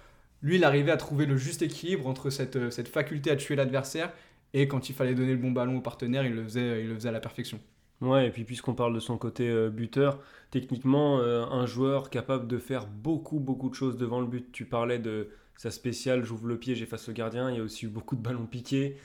[0.41, 3.55] Lui, il arrivait à trouver le juste équilibre entre cette, euh, cette faculté à tuer
[3.55, 4.11] l'adversaire
[4.55, 6.95] et quand il fallait donner le bon ballon au partenaire, il le faisait, il le
[6.95, 7.59] faisait à la perfection.
[7.99, 12.47] Ouais, et puis puisqu'on parle de son côté euh, buteur, techniquement, euh, un joueur capable
[12.47, 14.53] de faire beaucoup, beaucoup de choses devant le but.
[14.53, 17.51] Tu parlais de sa spéciale, j'ouvre le pied, j'efface le gardien.
[17.51, 18.95] Il y a aussi eu beaucoup de ballons piqués.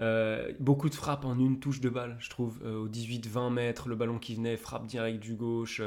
[0.00, 2.60] Euh, beaucoup de frappes en une touche de balle, je trouve.
[2.66, 5.80] Au 18-20 mètres, le ballon qui venait, frappe direct du gauche.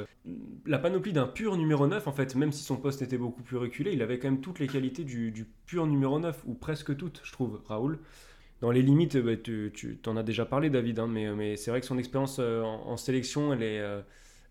[0.65, 3.57] La panoplie d'un pur numéro 9, en fait, même si son poste était beaucoup plus
[3.57, 6.97] reculé, il avait quand même toutes les qualités du, du pur numéro 9, ou presque
[6.97, 7.99] toutes, je trouve, Raoul.
[8.61, 11.81] Dans les limites, bah, tu, tu t'en as déjà parlé, David, hein, mais, c'est vrai
[11.81, 14.01] que son expérience euh, en, en sélection, elle est, euh,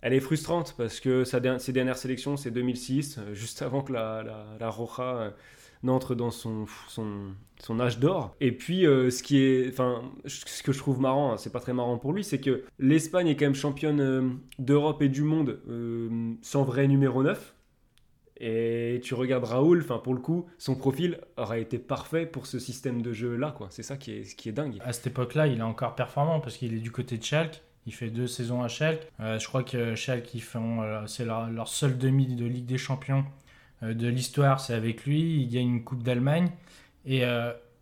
[0.02, 4.68] elle est frustrante parce que ses dernières sélections, c'est 2006, euh, juste avant que la,
[4.68, 5.32] Roja
[5.84, 8.34] n'entre dans son, son, âge d'or.
[8.40, 9.74] Et puis, ce qui est,
[10.26, 13.28] ce que je trouve marrant, hein, c'est pas très marrant pour lui, c'est que l'Espagne
[13.28, 15.60] est quand même championne d'Europe et du monde
[16.42, 17.54] sans vrai numéro 9.
[18.42, 22.58] Et tu regardes Raoul, enfin pour le coup, son profil aurait été parfait pour ce
[22.58, 23.68] système de jeu là, quoi.
[23.70, 24.78] C'est ça qui est, qui est dingue.
[24.82, 27.60] À cette époque-là, il est encore performant parce qu'il est du côté de Schalke.
[27.86, 29.06] Il fait deux saisons à Schalke.
[29.20, 33.26] Euh, je crois que Schalke, font, euh, c'est leur, seul demi de Ligue des Champions
[33.82, 35.42] euh, de l'histoire, c'est avec lui.
[35.42, 36.50] Il gagne une Coupe d'Allemagne
[37.04, 37.22] et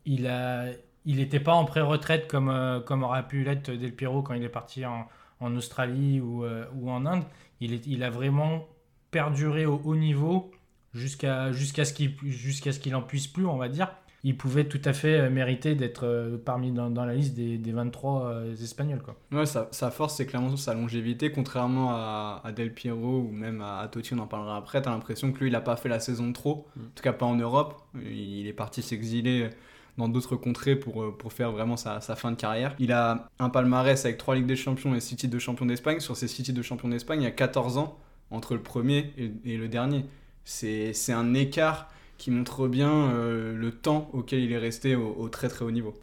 [0.04, 0.66] il a,
[1.04, 4.48] il n'était pas en pré-retraite comme, comme aurait pu l'être Del Piero quand il est
[4.48, 5.08] parti en,
[5.40, 6.44] en Australie ou,
[6.74, 7.24] ou en Inde.
[7.60, 8.66] Il, est, il a vraiment
[9.10, 10.50] perduré au haut niveau
[10.94, 13.90] jusqu'à jusqu'à ce qu'il jusqu'à ce qu'il en puisse plus, on va dire.
[14.24, 17.56] Il pouvait tout à fait euh, mériter d'être euh, parmi dans, dans la liste des,
[17.56, 19.14] des 23 euh, espagnols quoi.
[19.30, 23.60] Ouais, sa, sa force, c'est clairement sa longévité, contrairement à, à Del Piero ou même
[23.60, 24.82] à, à Totti, on en parlera après.
[24.82, 26.80] T'as l'impression que lui, il a pas fait la saison de trop, Mm.
[26.80, 27.80] en tout cas pas en Europe.
[28.02, 29.50] Il est parti s'exiler
[29.98, 32.74] dans d'autres contrées pour, pour faire vraiment sa, sa fin de carrière.
[32.80, 36.00] Il a un palmarès avec 3 Ligues des Champions et 6 titres de champion d'Espagne.
[36.00, 37.98] Sur ces 6 titres de champion d'Espagne, il y a 14 ans
[38.30, 40.04] entre le premier et, le dernier.
[40.44, 45.48] C'est un écart qui montre bien euh, le temps auquel il est resté au, très
[45.48, 45.94] très haut niveau.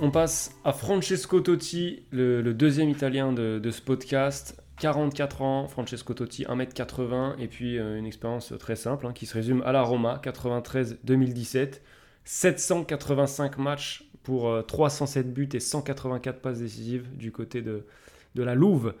[0.00, 4.62] On passe à Francesco Totti, le, deuxième italien de, de ce podcast.
[4.78, 9.34] 44 ans, Francesco Totti, 1m80, et puis euh, une expérience très simple hein, qui se
[9.34, 11.80] résume à la Roma, 93-2017.
[12.24, 17.84] 785 matchs pour euh, 307 buts et 184 passes décisives du côté de,
[18.34, 18.92] de la Louve.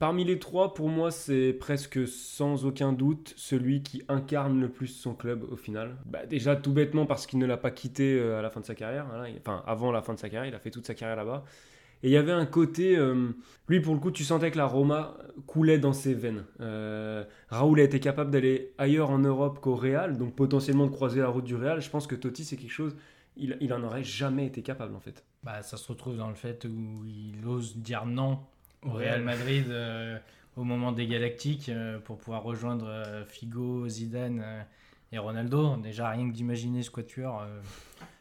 [0.00, 4.88] Parmi les trois, pour moi, c'est presque sans aucun doute celui qui incarne le plus
[4.88, 5.96] son club au final.
[6.06, 8.66] Bah, déjà, tout bêtement, parce qu'il ne l'a pas quitté euh, à la fin de
[8.66, 9.06] sa carrière.
[9.28, 11.44] Il- Enfin, avant la fin de sa carrière, il a fait toute sa carrière là-bas.
[12.02, 12.96] Et il y avait un côté.
[12.96, 13.28] euh,
[13.68, 16.44] lui, pour le coup, tu sentais que la Roma coulait dans ses veines.
[16.60, 21.20] Euh, Raoul a été capable d'aller ailleurs en Europe qu'au Real, donc potentiellement de croiser
[21.20, 21.80] la route du Real.
[21.80, 22.96] Je pense que Totti, c'est quelque chose.
[23.36, 25.24] Il, il en aurait jamais été capable, en fait.
[25.42, 28.40] Bah, ça se retrouve dans le fait où il ose dire non
[28.82, 29.04] au Ouais.
[29.10, 30.18] Real Madrid euh,
[30.56, 34.62] au moment des Galactiques euh, pour pouvoir rejoindre euh, Figo, Zidane euh,
[35.12, 35.76] et Ronaldo.
[35.78, 37.60] Déjà, rien que d'imaginer ce quatuor, euh,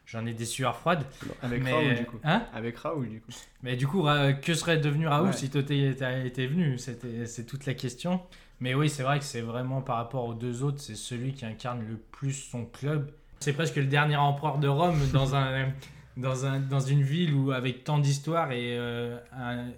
[0.05, 1.05] j'en ai des sueurs froides.
[1.41, 2.19] Avec Mais- Raoul, du coup.
[2.23, 3.31] Hein Avec Raoul, du coup.
[3.61, 4.05] Mais du coup,
[4.41, 5.33] que serait devenu Raoul Ouais.
[5.33, 6.77] si Totti était, était venu?
[6.79, 8.21] C'était- C'est toute la question.
[8.59, 11.45] Mais oui, c'est vrai que c'est vraiment par rapport aux deux autres, c'est celui qui
[11.45, 13.11] incarne le plus son club.
[13.43, 15.67] C'est presque le dernier empereur de Rome dans un.
[16.15, 19.17] Dans, un, dans une ville où avec tant d'histoire et, euh,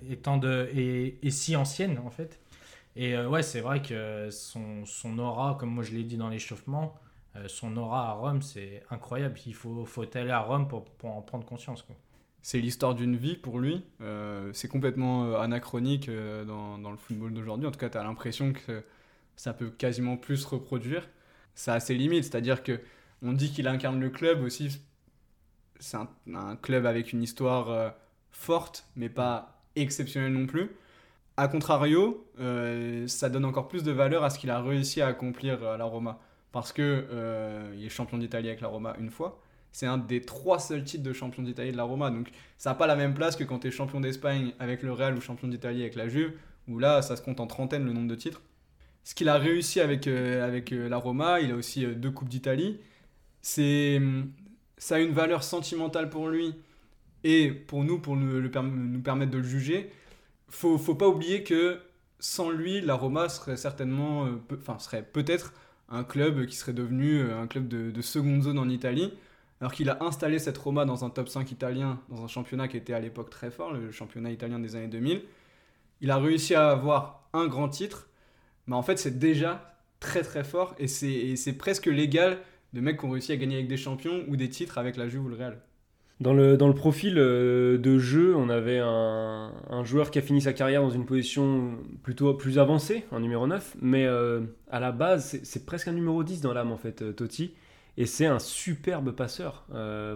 [0.09, 2.41] et, tant de, et, si ancienne en fait.
[2.97, 6.27] Et euh, ouais, c'est vrai que son, son aura, comme moi je l'ai dit dans
[6.27, 6.93] l'échauffement,
[7.37, 9.39] euh, son aura à Rome, c'est incroyable.
[9.45, 11.85] Il faut, faut aller à Rome pour, pour en prendre conscience.
[12.41, 13.85] C'est l'histoire d'une vie pour lui.
[14.51, 16.11] C'est complètement anachronique
[16.45, 17.65] dans, dans le football d'aujourd'hui.
[17.65, 18.83] En tout cas, tu as l'impression que
[19.37, 21.07] ça peut quasiment plus se reproduire.
[21.53, 22.81] Ça a ses limites, c'est-à-dire que
[23.25, 24.79] on dit qu'il incarne le club aussi.
[25.79, 27.89] C'est un, club avec une histoire euh,
[28.31, 30.69] forte, mais pas exceptionnelle non plus.
[31.37, 35.07] A contrario, euh, ça donne encore plus de valeur à ce qu'il a réussi à
[35.07, 36.19] accomplir à la Roma.
[36.53, 39.41] Parce que euh, il est champion d'Italie avec la Roma une fois.
[39.73, 42.09] C'est un des trois seuls titres de champion d'Italie de la Roma.
[42.09, 44.93] Donc ça n'a pas la même place que quand tu es champion d'Espagne avec le
[44.93, 46.31] Real ou champion d'Italie avec la Juve,
[46.69, 48.41] où là, ça se compte en trentaine le nombre de titres.
[49.03, 52.79] Ce qu'il a réussi avec, la Roma, il a aussi deux Coupes d'Italie.
[53.45, 54.31] C'est, hum,
[54.79, 56.55] ça a une valeur sentimentale pour lui
[57.23, 59.91] et pour nous, pour nous, le permettre de le juger.
[60.49, 61.79] faut, faut pas oublier que
[62.19, 65.53] sans lui, la Roma serait certainement, euh, serait peut-être
[65.89, 69.13] un club qui serait devenu euh, un club de, de seconde zone en Italie,
[69.61, 72.77] alors qu'il a installé cette Roma dans un top 5 italien, dans un championnat qui
[72.77, 75.21] était à l'époque très fort, le championnat italien des années 2000.
[76.01, 78.09] Il a réussi à avoir un grand titre,
[78.65, 82.39] mais en fait c'est déjà très très fort et c'est presque légal
[82.73, 85.07] de mecs qui ont réussi à gagner avec des champions ou des titres avec la
[85.07, 85.57] Juve ou le Real.
[86.21, 89.51] Dans le, dans le profil euh, de jeu, on avait un,
[89.83, 93.75] joueur qui a fini sa carrière dans une position plutôt plus avancée, en numéro 9,
[93.81, 97.11] mais euh, à la base, c'est- presque un numéro 10 dans l'âme, en fait, euh,
[97.11, 97.53] Totti.
[97.97, 99.65] Et c'est un superbe passeur,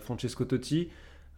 [0.01, 0.89] Francesco Totti.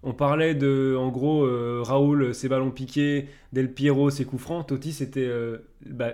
[0.04, 4.66] On parlait de, en gros, euh, Raoul, ses ballons piqués, Del Piero, ses coups francs.
[4.68, 6.14] Totti, c'était euh, bah,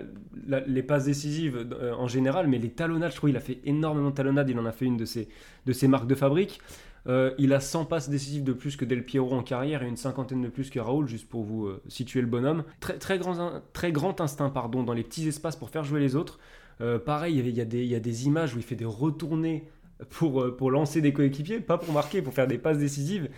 [0.67, 4.09] les passes décisives euh, en général, mais les talonnades, je trouve, il a fait énormément
[4.09, 4.49] de talonnades.
[4.49, 5.29] Il en a fait une de ses,
[5.65, 6.59] de ses marques de fabrique.
[7.07, 9.95] Euh, il a 100 passes décisives de plus que Del Piero en carrière et une
[9.95, 12.65] cinquantaine de plus que Raoul, juste pour vous euh, situer le bonhomme.
[12.81, 16.17] Très, très, grand, très grand instinct pardon, dans les petits espaces pour faire jouer les
[16.17, 16.39] autres.
[16.81, 19.63] Euh, pareil, il y a des- y a des images où il fait des retournées
[20.09, 23.29] pour, euh, pour lancer des coéquipiers, pas pour marquer, pour faire des passes décisives.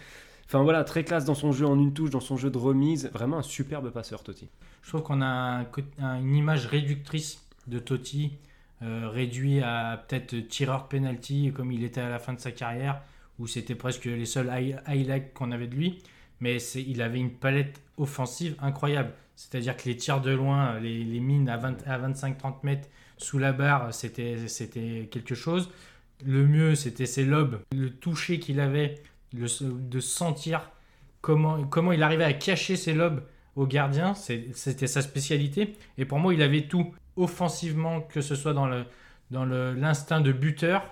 [0.50, 3.12] Enfin voilà, très classe dans son jeu en une touche, dans son jeu de remise.
[3.14, 4.50] Vraiment un superbe passeur, Totti.
[4.82, 5.64] Je trouve qu'on a
[6.02, 8.32] une image réductrice de Totti,
[8.82, 13.00] euh, réduit à peut-être tireur penalty comme il était à la fin de sa carrière,
[13.38, 16.00] où c'était presque les seuls high- highlights qu'on avait de lui.
[16.40, 19.12] Mais il avait une palette offensive incroyable.
[19.36, 23.52] C'est-à-dire que les tirs de loin, les, mines à, 20 à 25-30 mètres sous la
[23.52, 25.70] barre, c'était quelque chose.
[26.26, 28.96] Le mieux, c'était ses lobes, le toucher qu'il avait,
[29.34, 30.72] de sentir
[31.22, 33.24] comment, comment il arrivait à cacher ses lobes
[33.56, 35.76] au gardien, c'était sa spécialité.
[35.98, 38.86] Et pour moi, il avait tout offensivement, que ce soit dans le
[39.32, 40.84] dans l'instinct de buteur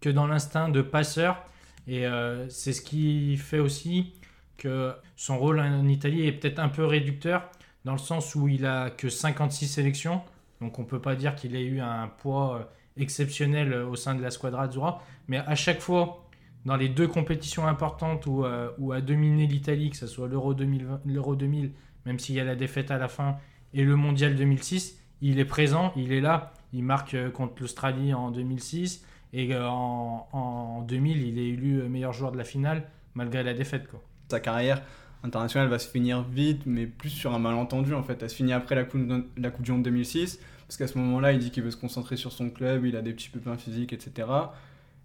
[0.00, 1.44] que dans l'instinct de passeur.
[1.86, 4.14] Et euh, c'est ce qui fait aussi
[4.56, 7.50] que son rôle en Italie est peut-être un peu réducteur,
[7.84, 10.22] dans le sens où il a que 56 sélections.
[10.60, 12.64] Donc on peut pas dire qu'il ait eu un poids euh,
[12.96, 15.02] exceptionnel euh, au sein de la Squadra Azzurra.
[15.28, 16.23] Mais à chaque fois,
[16.64, 20.54] dans les deux compétitions importantes où, euh, où a dominé l'Italie, que ce soit l'Euro
[20.54, 21.72] 2020 l'Euro 2000,
[22.06, 23.36] même s'il y a la défaite à la fin,
[23.72, 26.52] et le Mondial 2006, il est présent, il est là.
[26.72, 31.82] Il marque euh, contre l'Australie en 2006 et euh, en, en 2000, il est élu
[31.88, 33.88] meilleur joueur de la finale malgré la défaite.
[33.88, 34.02] Quoi.
[34.28, 34.82] Sa carrière
[35.22, 38.22] internationale va se finir vite, mais plus sur un malentendu en fait.
[38.22, 39.00] Elle se finit après la Coupe,
[39.36, 42.16] la coupe du Monde 2006, parce qu'à ce moment-là, il dit qu'il veut se concentrer
[42.16, 44.28] sur son club, il a des petits pépins physiques, etc.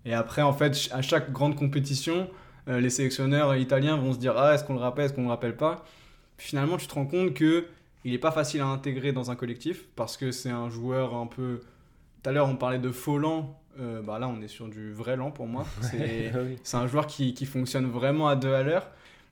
[0.06, 2.30] Et après, en fait, à chaque grande compétition,
[2.68, 5.30] euh, les sélectionneurs italiens vont se dire Ah, est-ce qu'on le rappelle, est-ce qu'on le
[5.30, 5.84] rappelle pas?
[6.38, 7.66] Finalement, tu te rends compte que
[8.06, 11.28] il n'est pas facile à intégrer dans un collectif, parce que c'est un joueur un
[11.28, 11.62] peu.
[12.24, 13.60] Tout à l'heure, on parlait de faux lent.
[13.80, 15.66] Euh, bah là, on est sur du vrai lent pour moi.
[15.82, 16.58] C'est Oui.
[16.64, 18.90] c'est un joueur qui, qui fonctionne vraiment à deux à l'heure.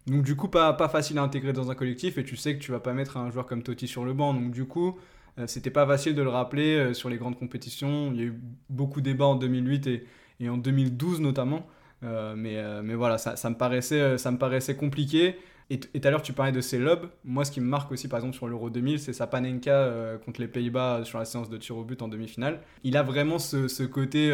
[0.07, 2.63] Donc du coup, pas, pas facile à intégrer dans un collectif et tu sais que
[2.63, 4.33] tu vas pas mettre un joueur comme Totti sur le banc.
[4.33, 4.97] Donc du coup,
[5.37, 8.11] euh, c'était pas facile de le rappeler euh, sur les grandes compétitions.
[8.13, 10.05] Il y a eu beaucoup de débats en 2008 et,
[10.39, 11.67] et en 2012 notamment.
[12.03, 15.35] Euh, mais, euh, mais voilà, ça, ça me paraissait, euh, ça me paraissait compliqué.
[15.69, 17.09] Et tout à l'heure, tu parlais de ses lobes.
[17.25, 20.17] Moi, ce qui me marque aussi, par exemple, sur l'Euro 2000, c'est sa panenka euh,
[20.17, 22.61] contre les Pays-Bas sur la séance de tir au but en demi-finale.
[22.83, 24.33] Il a vraiment ce, ce côté,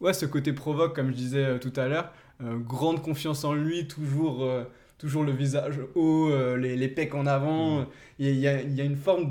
[0.00, 2.10] ouais, ce côté provoque, comme je disais tout à l'heure.
[2.42, 4.44] Grande confiance en lui, toujours,
[4.98, 7.86] toujours le visage haut, les, les pecs en avant.
[8.18, 9.28] Il y, a, il y a une forme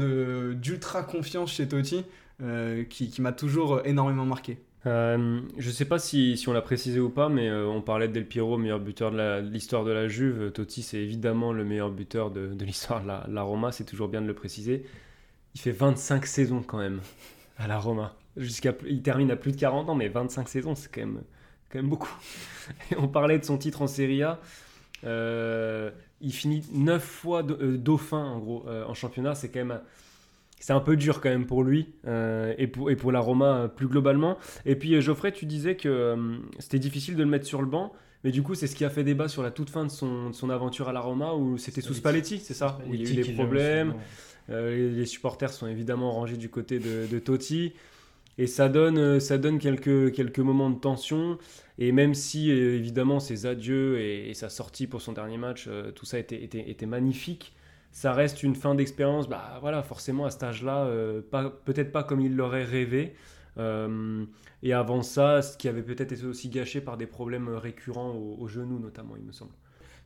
[0.55, 2.05] d'ultra confiance chez Totti
[2.89, 4.57] qui, qui m'a toujours énormément marqué.
[4.85, 8.13] Euh, je sais pas si, on l'a précisé ou pas, mais euh, on parlait de
[8.13, 10.51] Del Piero, meilleur buteur de l'histoire de la Juve.
[10.51, 14.27] Totti, c'est évidemment le meilleur buteur de, l'histoire de la, Roma, c'est toujours bien de
[14.27, 14.85] le préciser.
[15.55, 17.01] Il fait 25 saisons quand même
[17.57, 18.15] à la Roma.
[18.37, 22.13] Jusqu'à, il termine à plus de 40 ans, mais 25 saisons, c'est quand même, beaucoup.
[22.97, 24.39] On parlait de son titre en Serie A.
[25.03, 29.35] Euh, il finit 9 fois dauphin en gros en championnat.
[29.35, 29.79] C'est quand même
[30.65, 33.55] c'est un peu dur quand même pour lui euh, et, pour, et pour la Roma
[33.55, 34.39] euh, plus globalement.
[34.65, 36.17] Et puis euh, Geoffrey, tu disais que
[36.57, 37.93] c'était difficile de le mettre sur le banc.
[38.23, 40.31] Mais du coup, c'est ce qui a fait débat sur la toute fin de son,
[40.31, 43.07] de son aventure à la Roma, où c'était sous Spalletti, c'est ça Où il y
[43.07, 43.93] a eu des problèmes.
[44.49, 47.73] Les, les supporters sont évidemment rangés du côté de, de Totti.
[48.39, 51.37] Et ça donne, ça donne quelques, quelques moments de tension.
[51.77, 56.07] Et même si, évidemment, ses adieux et, et sa sortie pour son dernier match, tout
[56.07, 57.53] ça était, était, était magnifique,
[57.97, 59.29] ça reste une fin d'expérience.
[59.29, 63.15] Bah voilà, forcément, à cet âge-là, euh, pas- peut-être pas comme il l'aurait rêvé.
[63.57, 64.25] Euh,
[64.63, 68.35] et avant ça, ce qui avait peut-être été aussi gâché par des problèmes récurrents au,
[68.37, 69.51] au genou, notamment, il me semble.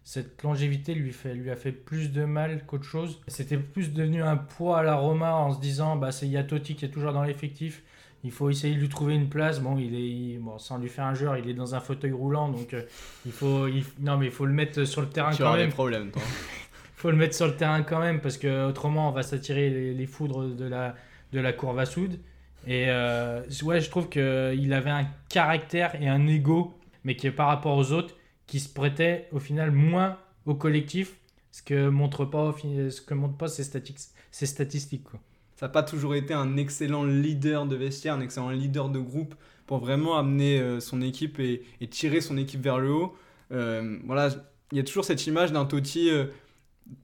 [0.03, 3.19] Cette longévité lui, fait, lui a fait plus de mal qu'autre chose.
[3.27, 6.85] C'était plus devenu un poids à la Roma en se disant bah, c'est Yatotti qui
[6.85, 7.81] est toujours dans l'effectif.
[8.23, 9.61] Il faut essayer de lui trouver une place.
[9.61, 12.11] Bon, il est, il- bon, sans lui faire un joueur, il est dans un fauteuil
[12.11, 12.49] roulant.
[12.49, 12.83] Donc, euh,
[13.25, 15.57] il faut, il- non, mais il faut le mettre sur le terrain Tu quand auras
[15.57, 15.71] des même.
[15.71, 16.21] problèmes, toi.
[16.99, 20.05] faut le mettre sur le terrain quand même parce que autrement on va s'attirer les,
[20.05, 20.95] foudres de la,
[21.31, 22.19] de la courbe à soude.
[22.67, 27.31] Et euh, ouais, je trouve qu'il avait un caractère et un ego, mais qui est
[27.31, 28.15] par rapport aux autres,
[28.47, 31.15] qui se prêtait au final moins au collectif,
[31.51, 34.13] ce que montre pas, ce que montrent pas ces statistiques.
[34.31, 35.21] Ces statistiques quoi.
[35.55, 39.35] Ça n'a pas toujours été un excellent leader de vestiaire, un excellent leader de groupe
[39.67, 43.15] pour vraiment amener euh, son équipe et, tirer son équipe vers le haut.
[43.51, 44.29] Euh, voilà,
[44.71, 46.09] il y a toujours cette image d'un Totti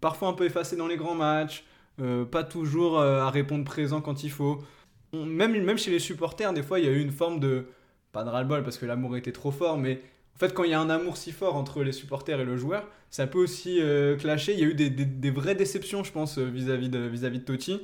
[0.01, 1.65] parfois un peu effacé dans les grands matchs,
[2.01, 4.59] euh, pas toujours euh, à répondre présent quand il faut.
[5.13, 7.67] Même, même chez les supporters, des fois, il y a eu une forme de.
[8.11, 10.01] Pas de ras-le-bol parce que l'amour était trop fort, mais
[10.36, 12.55] en fait, quand il y a un amour si fort entre les supporters et le
[12.57, 14.53] joueur, ça peut aussi euh, clasher.
[14.53, 17.81] Il y a eu des, des- vraies déceptions, je pense, vis-à-vis de, vis-à-vis de Totti.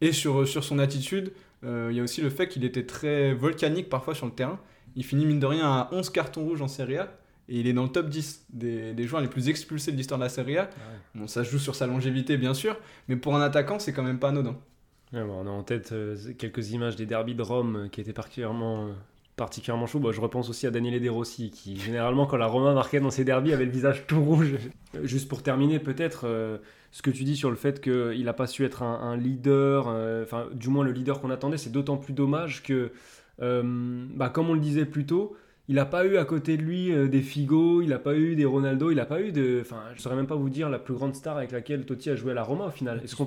[0.00, 1.32] Et sur, sur son attitude,
[1.62, 4.60] il y a aussi le fait qu'il était très volcanique parfois sur le terrain.
[4.96, 7.10] Il finit mine de rien à 11 cartons rouges en Serie A.
[7.48, 10.18] Et il est dans le top 10 des, des joueurs les plus expulsés de l'histoire
[10.18, 10.70] de la Serie A.
[11.14, 12.76] Bon, ça joue sur sa longévité, bien sûr.
[13.08, 14.56] Mais pour un attaquant, c'est quand même pas anodin.
[15.12, 18.12] Ouais, on a en tête euh, quelques images des derbies de Rome euh, qui étaient
[18.12, 18.92] particulièrement, euh,
[19.36, 20.10] particulièrement chauds.
[20.10, 23.24] Je repense aussi à Daniele De Rossi qui, généralement, quand la Roma marquait dans ses
[23.24, 24.56] derbies, avait le visage tout rouge.
[25.02, 26.26] Juste pour terminer, peut-être,
[26.90, 29.88] ce que tu dis sur le fait qu'il n'a pas su être un, un leader,
[30.22, 32.92] enfin, du moins le leader qu'on attendait, c'est d'autant plus dommage que,
[33.38, 35.36] bah, comme on le disait plus tôt,
[35.68, 38.36] il n'a pas eu à côté de lui euh, des Figo, il n'a pas eu
[38.36, 39.60] des Ronaldo, il n'a pas eu de.
[39.62, 42.10] Enfin, je ne saurais même pas vous dire la plus grande star avec laquelle Totti
[42.10, 43.00] a joué à la Roma au final.
[43.02, 43.26] Est-ce qu'on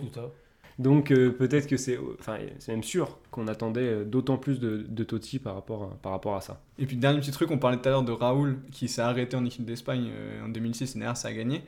[0.79, 5.03] donc euh, peut-être que c'est, enfin c'est même sûr qu'on attendait euh, d'autant plus de,
[5.03, 6.61] Totti par rapport, à, par rapport à ça.
[6.77, 9.35] Et puis, dernier petit truc, on parlait tout à l'heure de Raoul qui s'est arrêté
[9.35, 11.63] en équipe d'Espagne euh, en 2006 et derrière ça a gagné.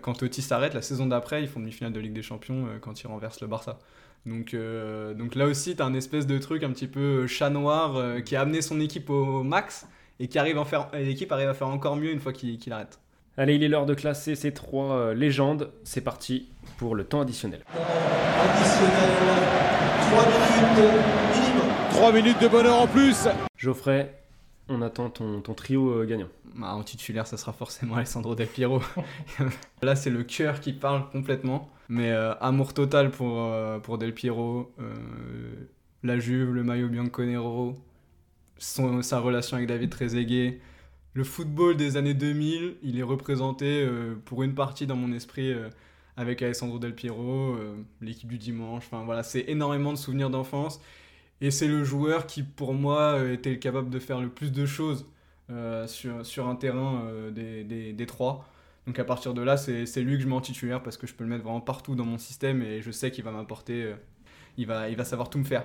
[0.00, 3.06] Quand Totti s'arrête, la saison d'après, ils font demi-finale de Ligue des Champions quand ils
[3.06, 3.78] renversent le Barça.
[4.24, 4.56] Donc,
[5.18, 8.36] donc là aussi, tu as un espèce de truc un petit peu chat noir qui
[8.36, 9.86] a amené son équipe au max
[10.18, 12.72] et qui arrive à faire, l'équipe arrive à faire encore mieux une fois qu'il qu'il
[12.72, 12.98] arrête.
[13.36, 15.70] Allez, il est l'heure de classer ces trois euh, légendes.
[15.84, 17.62] C'est parti pour le temps additionnel.
[17.74, 19.10] Additionnel,
[20.10, 21.00] 3 minutes
[21.34, 21.70] minimum.
[21.90, 24.14] 3 minutes de bonheur en plus Geoffrey,
[24.68, 26.28] on attend ton, ton trio euh, gagnant.
[26.56, 28.82] Bah, en titulaire, ça sera forcément Alessandro Del Piero.
[29.82, 31.70] Là, c'est le cœur qui parle complètement.
[31.88, 34.94] Mais euh, amour total pour, euh, pour Del Piero, euh,
[36.02, 37.78] la Juve, le maillot bianconero,
[38.58, 40.60] son, sa relation avec David Trezeguet.
[41.12, 45.52] Le football des années 2000, il est représenté euh, pour une partie dans mon esprit
[45.52, 45.68] euh,
[46.16, 48.84] avec Alessandro Del Piero, euh, l'équipe du dimanche.
[48.86, 50.80] Enfin voilà, c'est énormément de souvenirs d'enfance.
[51.40, 55.06] Et c'est le joueur qui, pour moi, était capable de faire le plus de choses
[55.86, 58.46] sur, sur un terrain des, des, des trois.
[58.86, 61.14] Donc à partir de là, c'est lui que je mets en titulaire parce que je
[61.14, 63.94] peux le mettre vraiment partout dans mon système et je sais qu'il va m'apporter,
[64.58, 65.64] il, va, il va savoir tout me faire.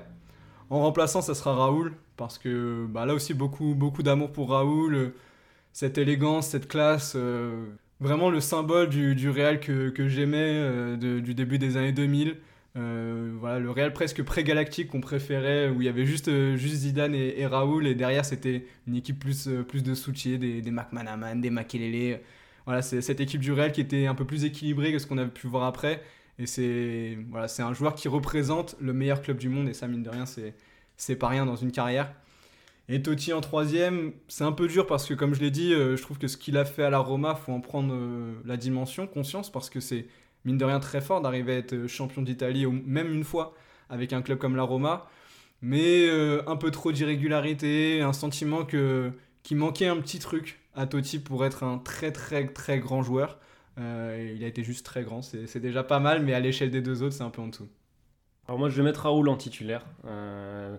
[0.70, 5.14] En remplaçant, ça sera Raoul parce que bah, là aussi, beaucoup, beaucoup d'amour pour Raoul,
[5.76, 7.66] cette élégance, cette classe, euh,
[8.00, 12.38] vraiment le symbole du, du Real que, j'aimais euh, du début des années 2000.
[12.78, 17.46] Euh, voilà, le Real presque pré-galactique qu'on préférait, où il y avait juste, Zidane et,
[17.46, 22.22] Raoul, et derrière c'était une équipe plus, de soutiers, des, des McManaman, des Makelele.
[22.64, 25.18] Voilà, c'est cette équipe du Real qui était un peu plus équilibrée que ce qu'on
[25.18, 26.02] avait pu voir après.
[26.40, 30.04] Et c'est voilà, un joueur qui représente le meilleur club du monde, et ça, mine
[30.04, 30.24] de rien,
[30.96, 32.14] c'est pas rien dans une carrière.
[32.88, 35.98] Et Totti en troisième, c'est un peu dur parce que, comme je l'ai dit, euh,
[35.98, 38.58] je trouve que ce qu'il a fait à la Roma, faut en prendre euh, la
[38.58, 40.06] dimension, conscience, parce que c'est
[40.46, 43.56] mine de rien très fort d'arriver à être champion d'Italie, même une fois,
[43.90, 45.08] avec un club comme la Roma.
[45.62, 49.12] Mais euh, un peu trop d'irrégularité, un sentiment que
[49.44, 53.40] qu'il manquait un petit truc à Totti pour être un très très très grand joueur.
[53.80, 56.82] Euh, il a été juste très grand, c'est déjà pas mal, mais à l'échelle des
[56.82, 57.68] deux autres, c'est un peu en dessous.
[58.48, 59.86] Alors moi je vais mettre Raoul en titulaire.
[60.06, 60.78] Euh,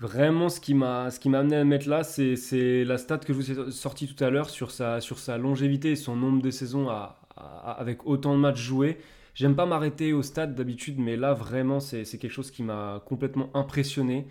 [0.00, 3.18] vraiment ce qui m'a ce qui m'a amené à le mettre là, c'est la stat
[3.18, 6.16] que je vous ai sortie tout à l'heure sur sa, sur sa longévité et son
[6.16, 6.88] nombre de saisons
[7.36, 8.98] avec autant de matchs joués.
[9.34, 13.50] J'aime pas m'arrêter au stade d'habitude, mais là vraiment c'est quelque chose qui m'a complètement
[13.54, 14.26] impressionné.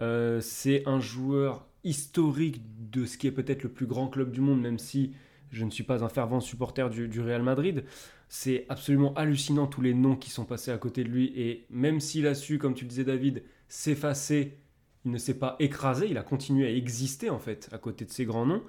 [0.00, 4.40] Euh, c'est un joueur historique de ce qui est peut-être le plus grand club du
[4.40, 5.12] monde, même si
[5.50, 7.84] je ne suis pas un fervent supporter du, du Real Madrid.
[8.28, 11.32] C'est absolument hallucinant tous les noms qui sont passés à côté de lui.
[11.36, 14.58] Et même s'il a su, comme tu le disais David, s'effacer,
[15.04, 18.10] il ne s'est pas écrasé, il a continué à exister en fait à côté de
[18.10, 18.62] ces grands noms.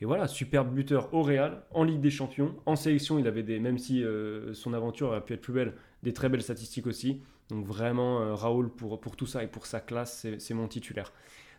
[0.00, 3.58] Et voilà, superbe buteur au Real, en Ligue des Champions, en sélection, il avait des,
[3.58, 5.72] même si euh, son aventure aurait pu être plus belle,
[6.02, 7.22] des très belles statistiques aussi.
[7.48, 11.12] Donc vraiment, euh, Raoul, pour, pour tout ça et pour sa classe, c'est- mon titulaire.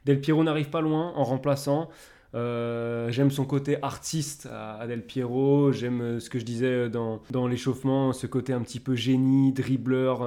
[0.06, 1.90] Del Piero n'arrive pas loin en remplaçant.
[2.36, 5.72] Euh, j'aime son côté artiste à, Del Piero.
[5.72, 10.22] J'aime ce que je disais dans, dans l'échauffement, ce côté un petit peu génie, dribbleur,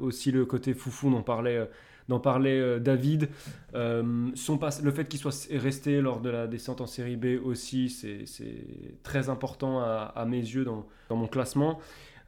[0.00, 1.68] aussi le côté foufou dont parlait,
[2.08, 3.28] dont parlait euh, David.
[3.74, 7.88] Euh, son le fait qu'il soit resté lors de la descente en série B aussi,
[7.88, 8.24] c'est
[9.02, 11.78] très important à, mes yeux dans, dans mon classement.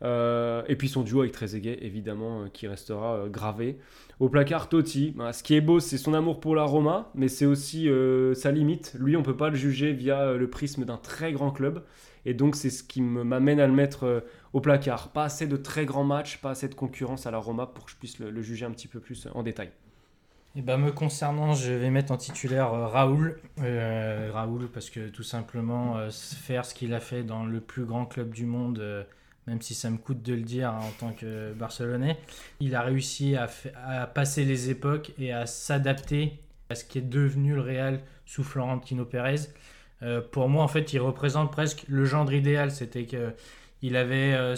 [0.03, 3.79] Euh, et puis son duo avec Trezeguet, évidemment, qui restera gravé.
[4.20, 5.12] Au placard, Totti.
[5.16, 7.89] Bah, ce qui est beau, c'est son amour pour la Roma, mais c'est aussi
[8.35, 8.97] sa limite.
[8.99, 11.83] Lui, on peut pas le juger via le prisme d'un très grand club.
[12.27, 14.20] Et donc, c'est ce qui m'amène à le mettre euh,
[14.55, 15.09] au placard.
[15.09, 17.91] Pas assez de très grands matchs, pas assez de concurrence à la Roma pour que
[17.91, 19.70] je puisse le, juger un petit peu plus en détail.
[20.57, 23.41] Et ben me concernant, je vais mettre en titulaire euh, Raoul.
[23.61, 27.85] Euh, Raoul parce que tout simplement euh, faire ce qu'il a fait dans le plus
[27.85, 29.05] grand club du monde,
[29.49, 32.18] même si ça me coûte de le dire hein, en tant que Barcelonais,
[32.61, 33.51] il a réussi à,
[33.85, 36.39] à passer les époques et à s'adapter
[36.70, 39.49] à ce qui est devenu le Real sous Florentino Pérez.
[40.05, 42.70] Euh, pour moi, en fait, il représente presque le genre idéal.
[42.70, 43.34] C'était que
[43.82, 44.55] il avait euh,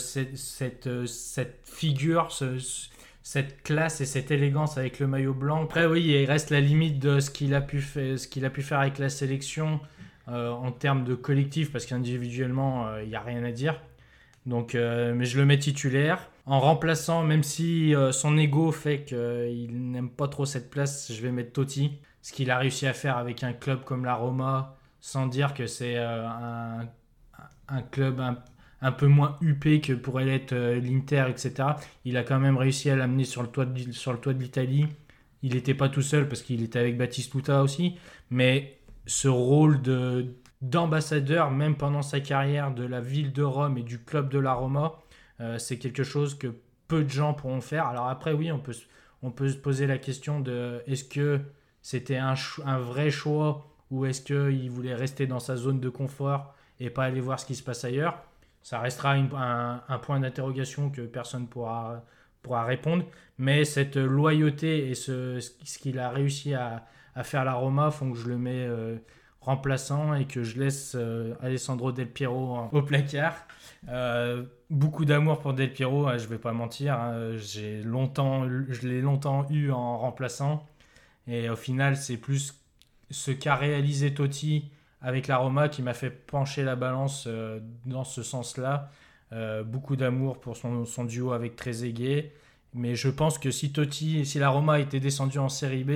[0.87, 2.89] euh, cette figure, ce- ce-
[3.23, 5.65] cette classe et cette élégance avec le maillot blanc.
[5.65, 7.85] Après, oui, il reste la limite de ce qu'il a pu,
[8.31, 9.81] qu'il faire avec la sélection
[10.29, 13.81] en termes de collectif, parce qu'individuellement, il n'y a rien à dire.
[14.45, 16.31] Donc, mais je le mets titulaire.
[16.47, 21.33] En remplaçant, même si son ego fait qu'il n'aime pas trop cette place, je vais
[21.33, 21.99] mettre Totti.
[22.23, 24.76] Ce qu'il a réussi à faire avec un club comme la Roma,
[25.07, 26.89] sans dire que c'est euh, un,
[27.69, 28.39] un club un,
[28.83, 31.53] un peu moins huppé que pourrait l'être euh, l'Inter, etc.
[32.05, 34.87] Il a quand même réussi à l'amener sur le toit de, l'Italie.
[35.45, 37.97] Il n'était pas tout seul parce qu'il était avec Batistuta aussi.
[38.31, 43.85] Mais ce rôle de d'ambassadeur, même pendant sa carrière, de la ville de Rome et
[43.85, 44.95] du club de la Roma,
[45.39, 46.49] euh, c'est quelque chose que
[46.89, 47.87] peu de gens pourront faire.
[47.87, 48.75] Alors après, oui, on peut,
[49.23, 51.43] on peut se poser la question de est-ce que
[51.81, 52.35] c'était un,
[52.65, 57.05] un vrai choix ou est-ce qu'il voulait rester dans sa zone de confort et pas
[57.05, 58.23] aller voir ce qui se passe ailleurs?
[58.63, 62.03] Ça restera un, point d'interrogation que personne pourra,
[62.43, 63.05] pourra répondre.
[63.39, 66.85] Mais cette loyauté et ce, ce qu'il a réussi à,
[67.17, 68.97] à faire à la Roma font que je le mets euh,
[69.41, 73.35] remplaçant et que je laisse euh, Alessandro Del Piero au placard.
[73.89, 76.95] Euh, beaucoup d'amour pour Del Piero, hein, je vais pas mentir.
[76.95, 80.67] hein, j'ai longtemps, je l'ai longtemps eu en remplaçant.
[81.27, 82.55] Et au final, c'est plus
[83.11, 88.05] ce qu'a réalisé Totti avec la Roma qui m'a fait pencher la balance euh, dans
[88.05, 88.91] ce sens-là.
[89.33, 92.33] Euh, beaucoup d'amour pour son, duo avec Trezeguet.
[92.75, 95.93] Mais je pense que si Totti, si la Roma était descendue en série B,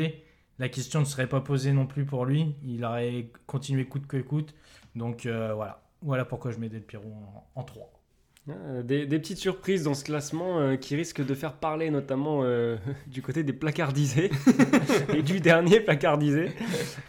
[0.58, 2.54] la question ne serait pas posée non plus pour lui.
[2.64, 4.54] Il aurait continué coûte que coûte.
[4.94, 5.82] Donc euh, voilà.
[6.02, 7.99] Voilà pourquoi je mets Del Piero en, en 3.
[8.68, 12.76] Euh, Des, petites surprises dans ce classement euh, qui risquent de faire parler notamment euh,
[13.06, 14.30] du côté des placardisés
[15.14, 16.50] et du dernier placardisé.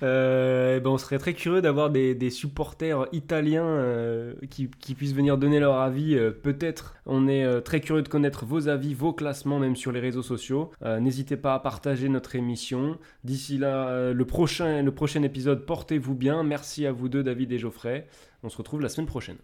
[0.01, 5.75] Ben, on serait très curieux d'avoir des, supporters italiens qui, qui puissent venir donner leur
[5.75, 6.17] avis.
[6.43, 10.21] Peut-être on est très curieux de connaître vos avis, vos classements même sur les réseaux
[10.21, 10.71] sociaux.
[10.83, 12.97] N'hésitez pas à partager notre émission.
[13.23, 16.43] D'ici là, le, prochain, le prochain épisode, portez-vous bien.
[16.43, 18.07] Merci à vous deux, David et Geoffrey.
[18.43, 19.37] On se retrouve la semaine prochaine.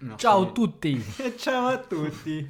[0.00, 1.02] No, Ciao a tutti!
[1.36, 2.48] Ciao a tutti!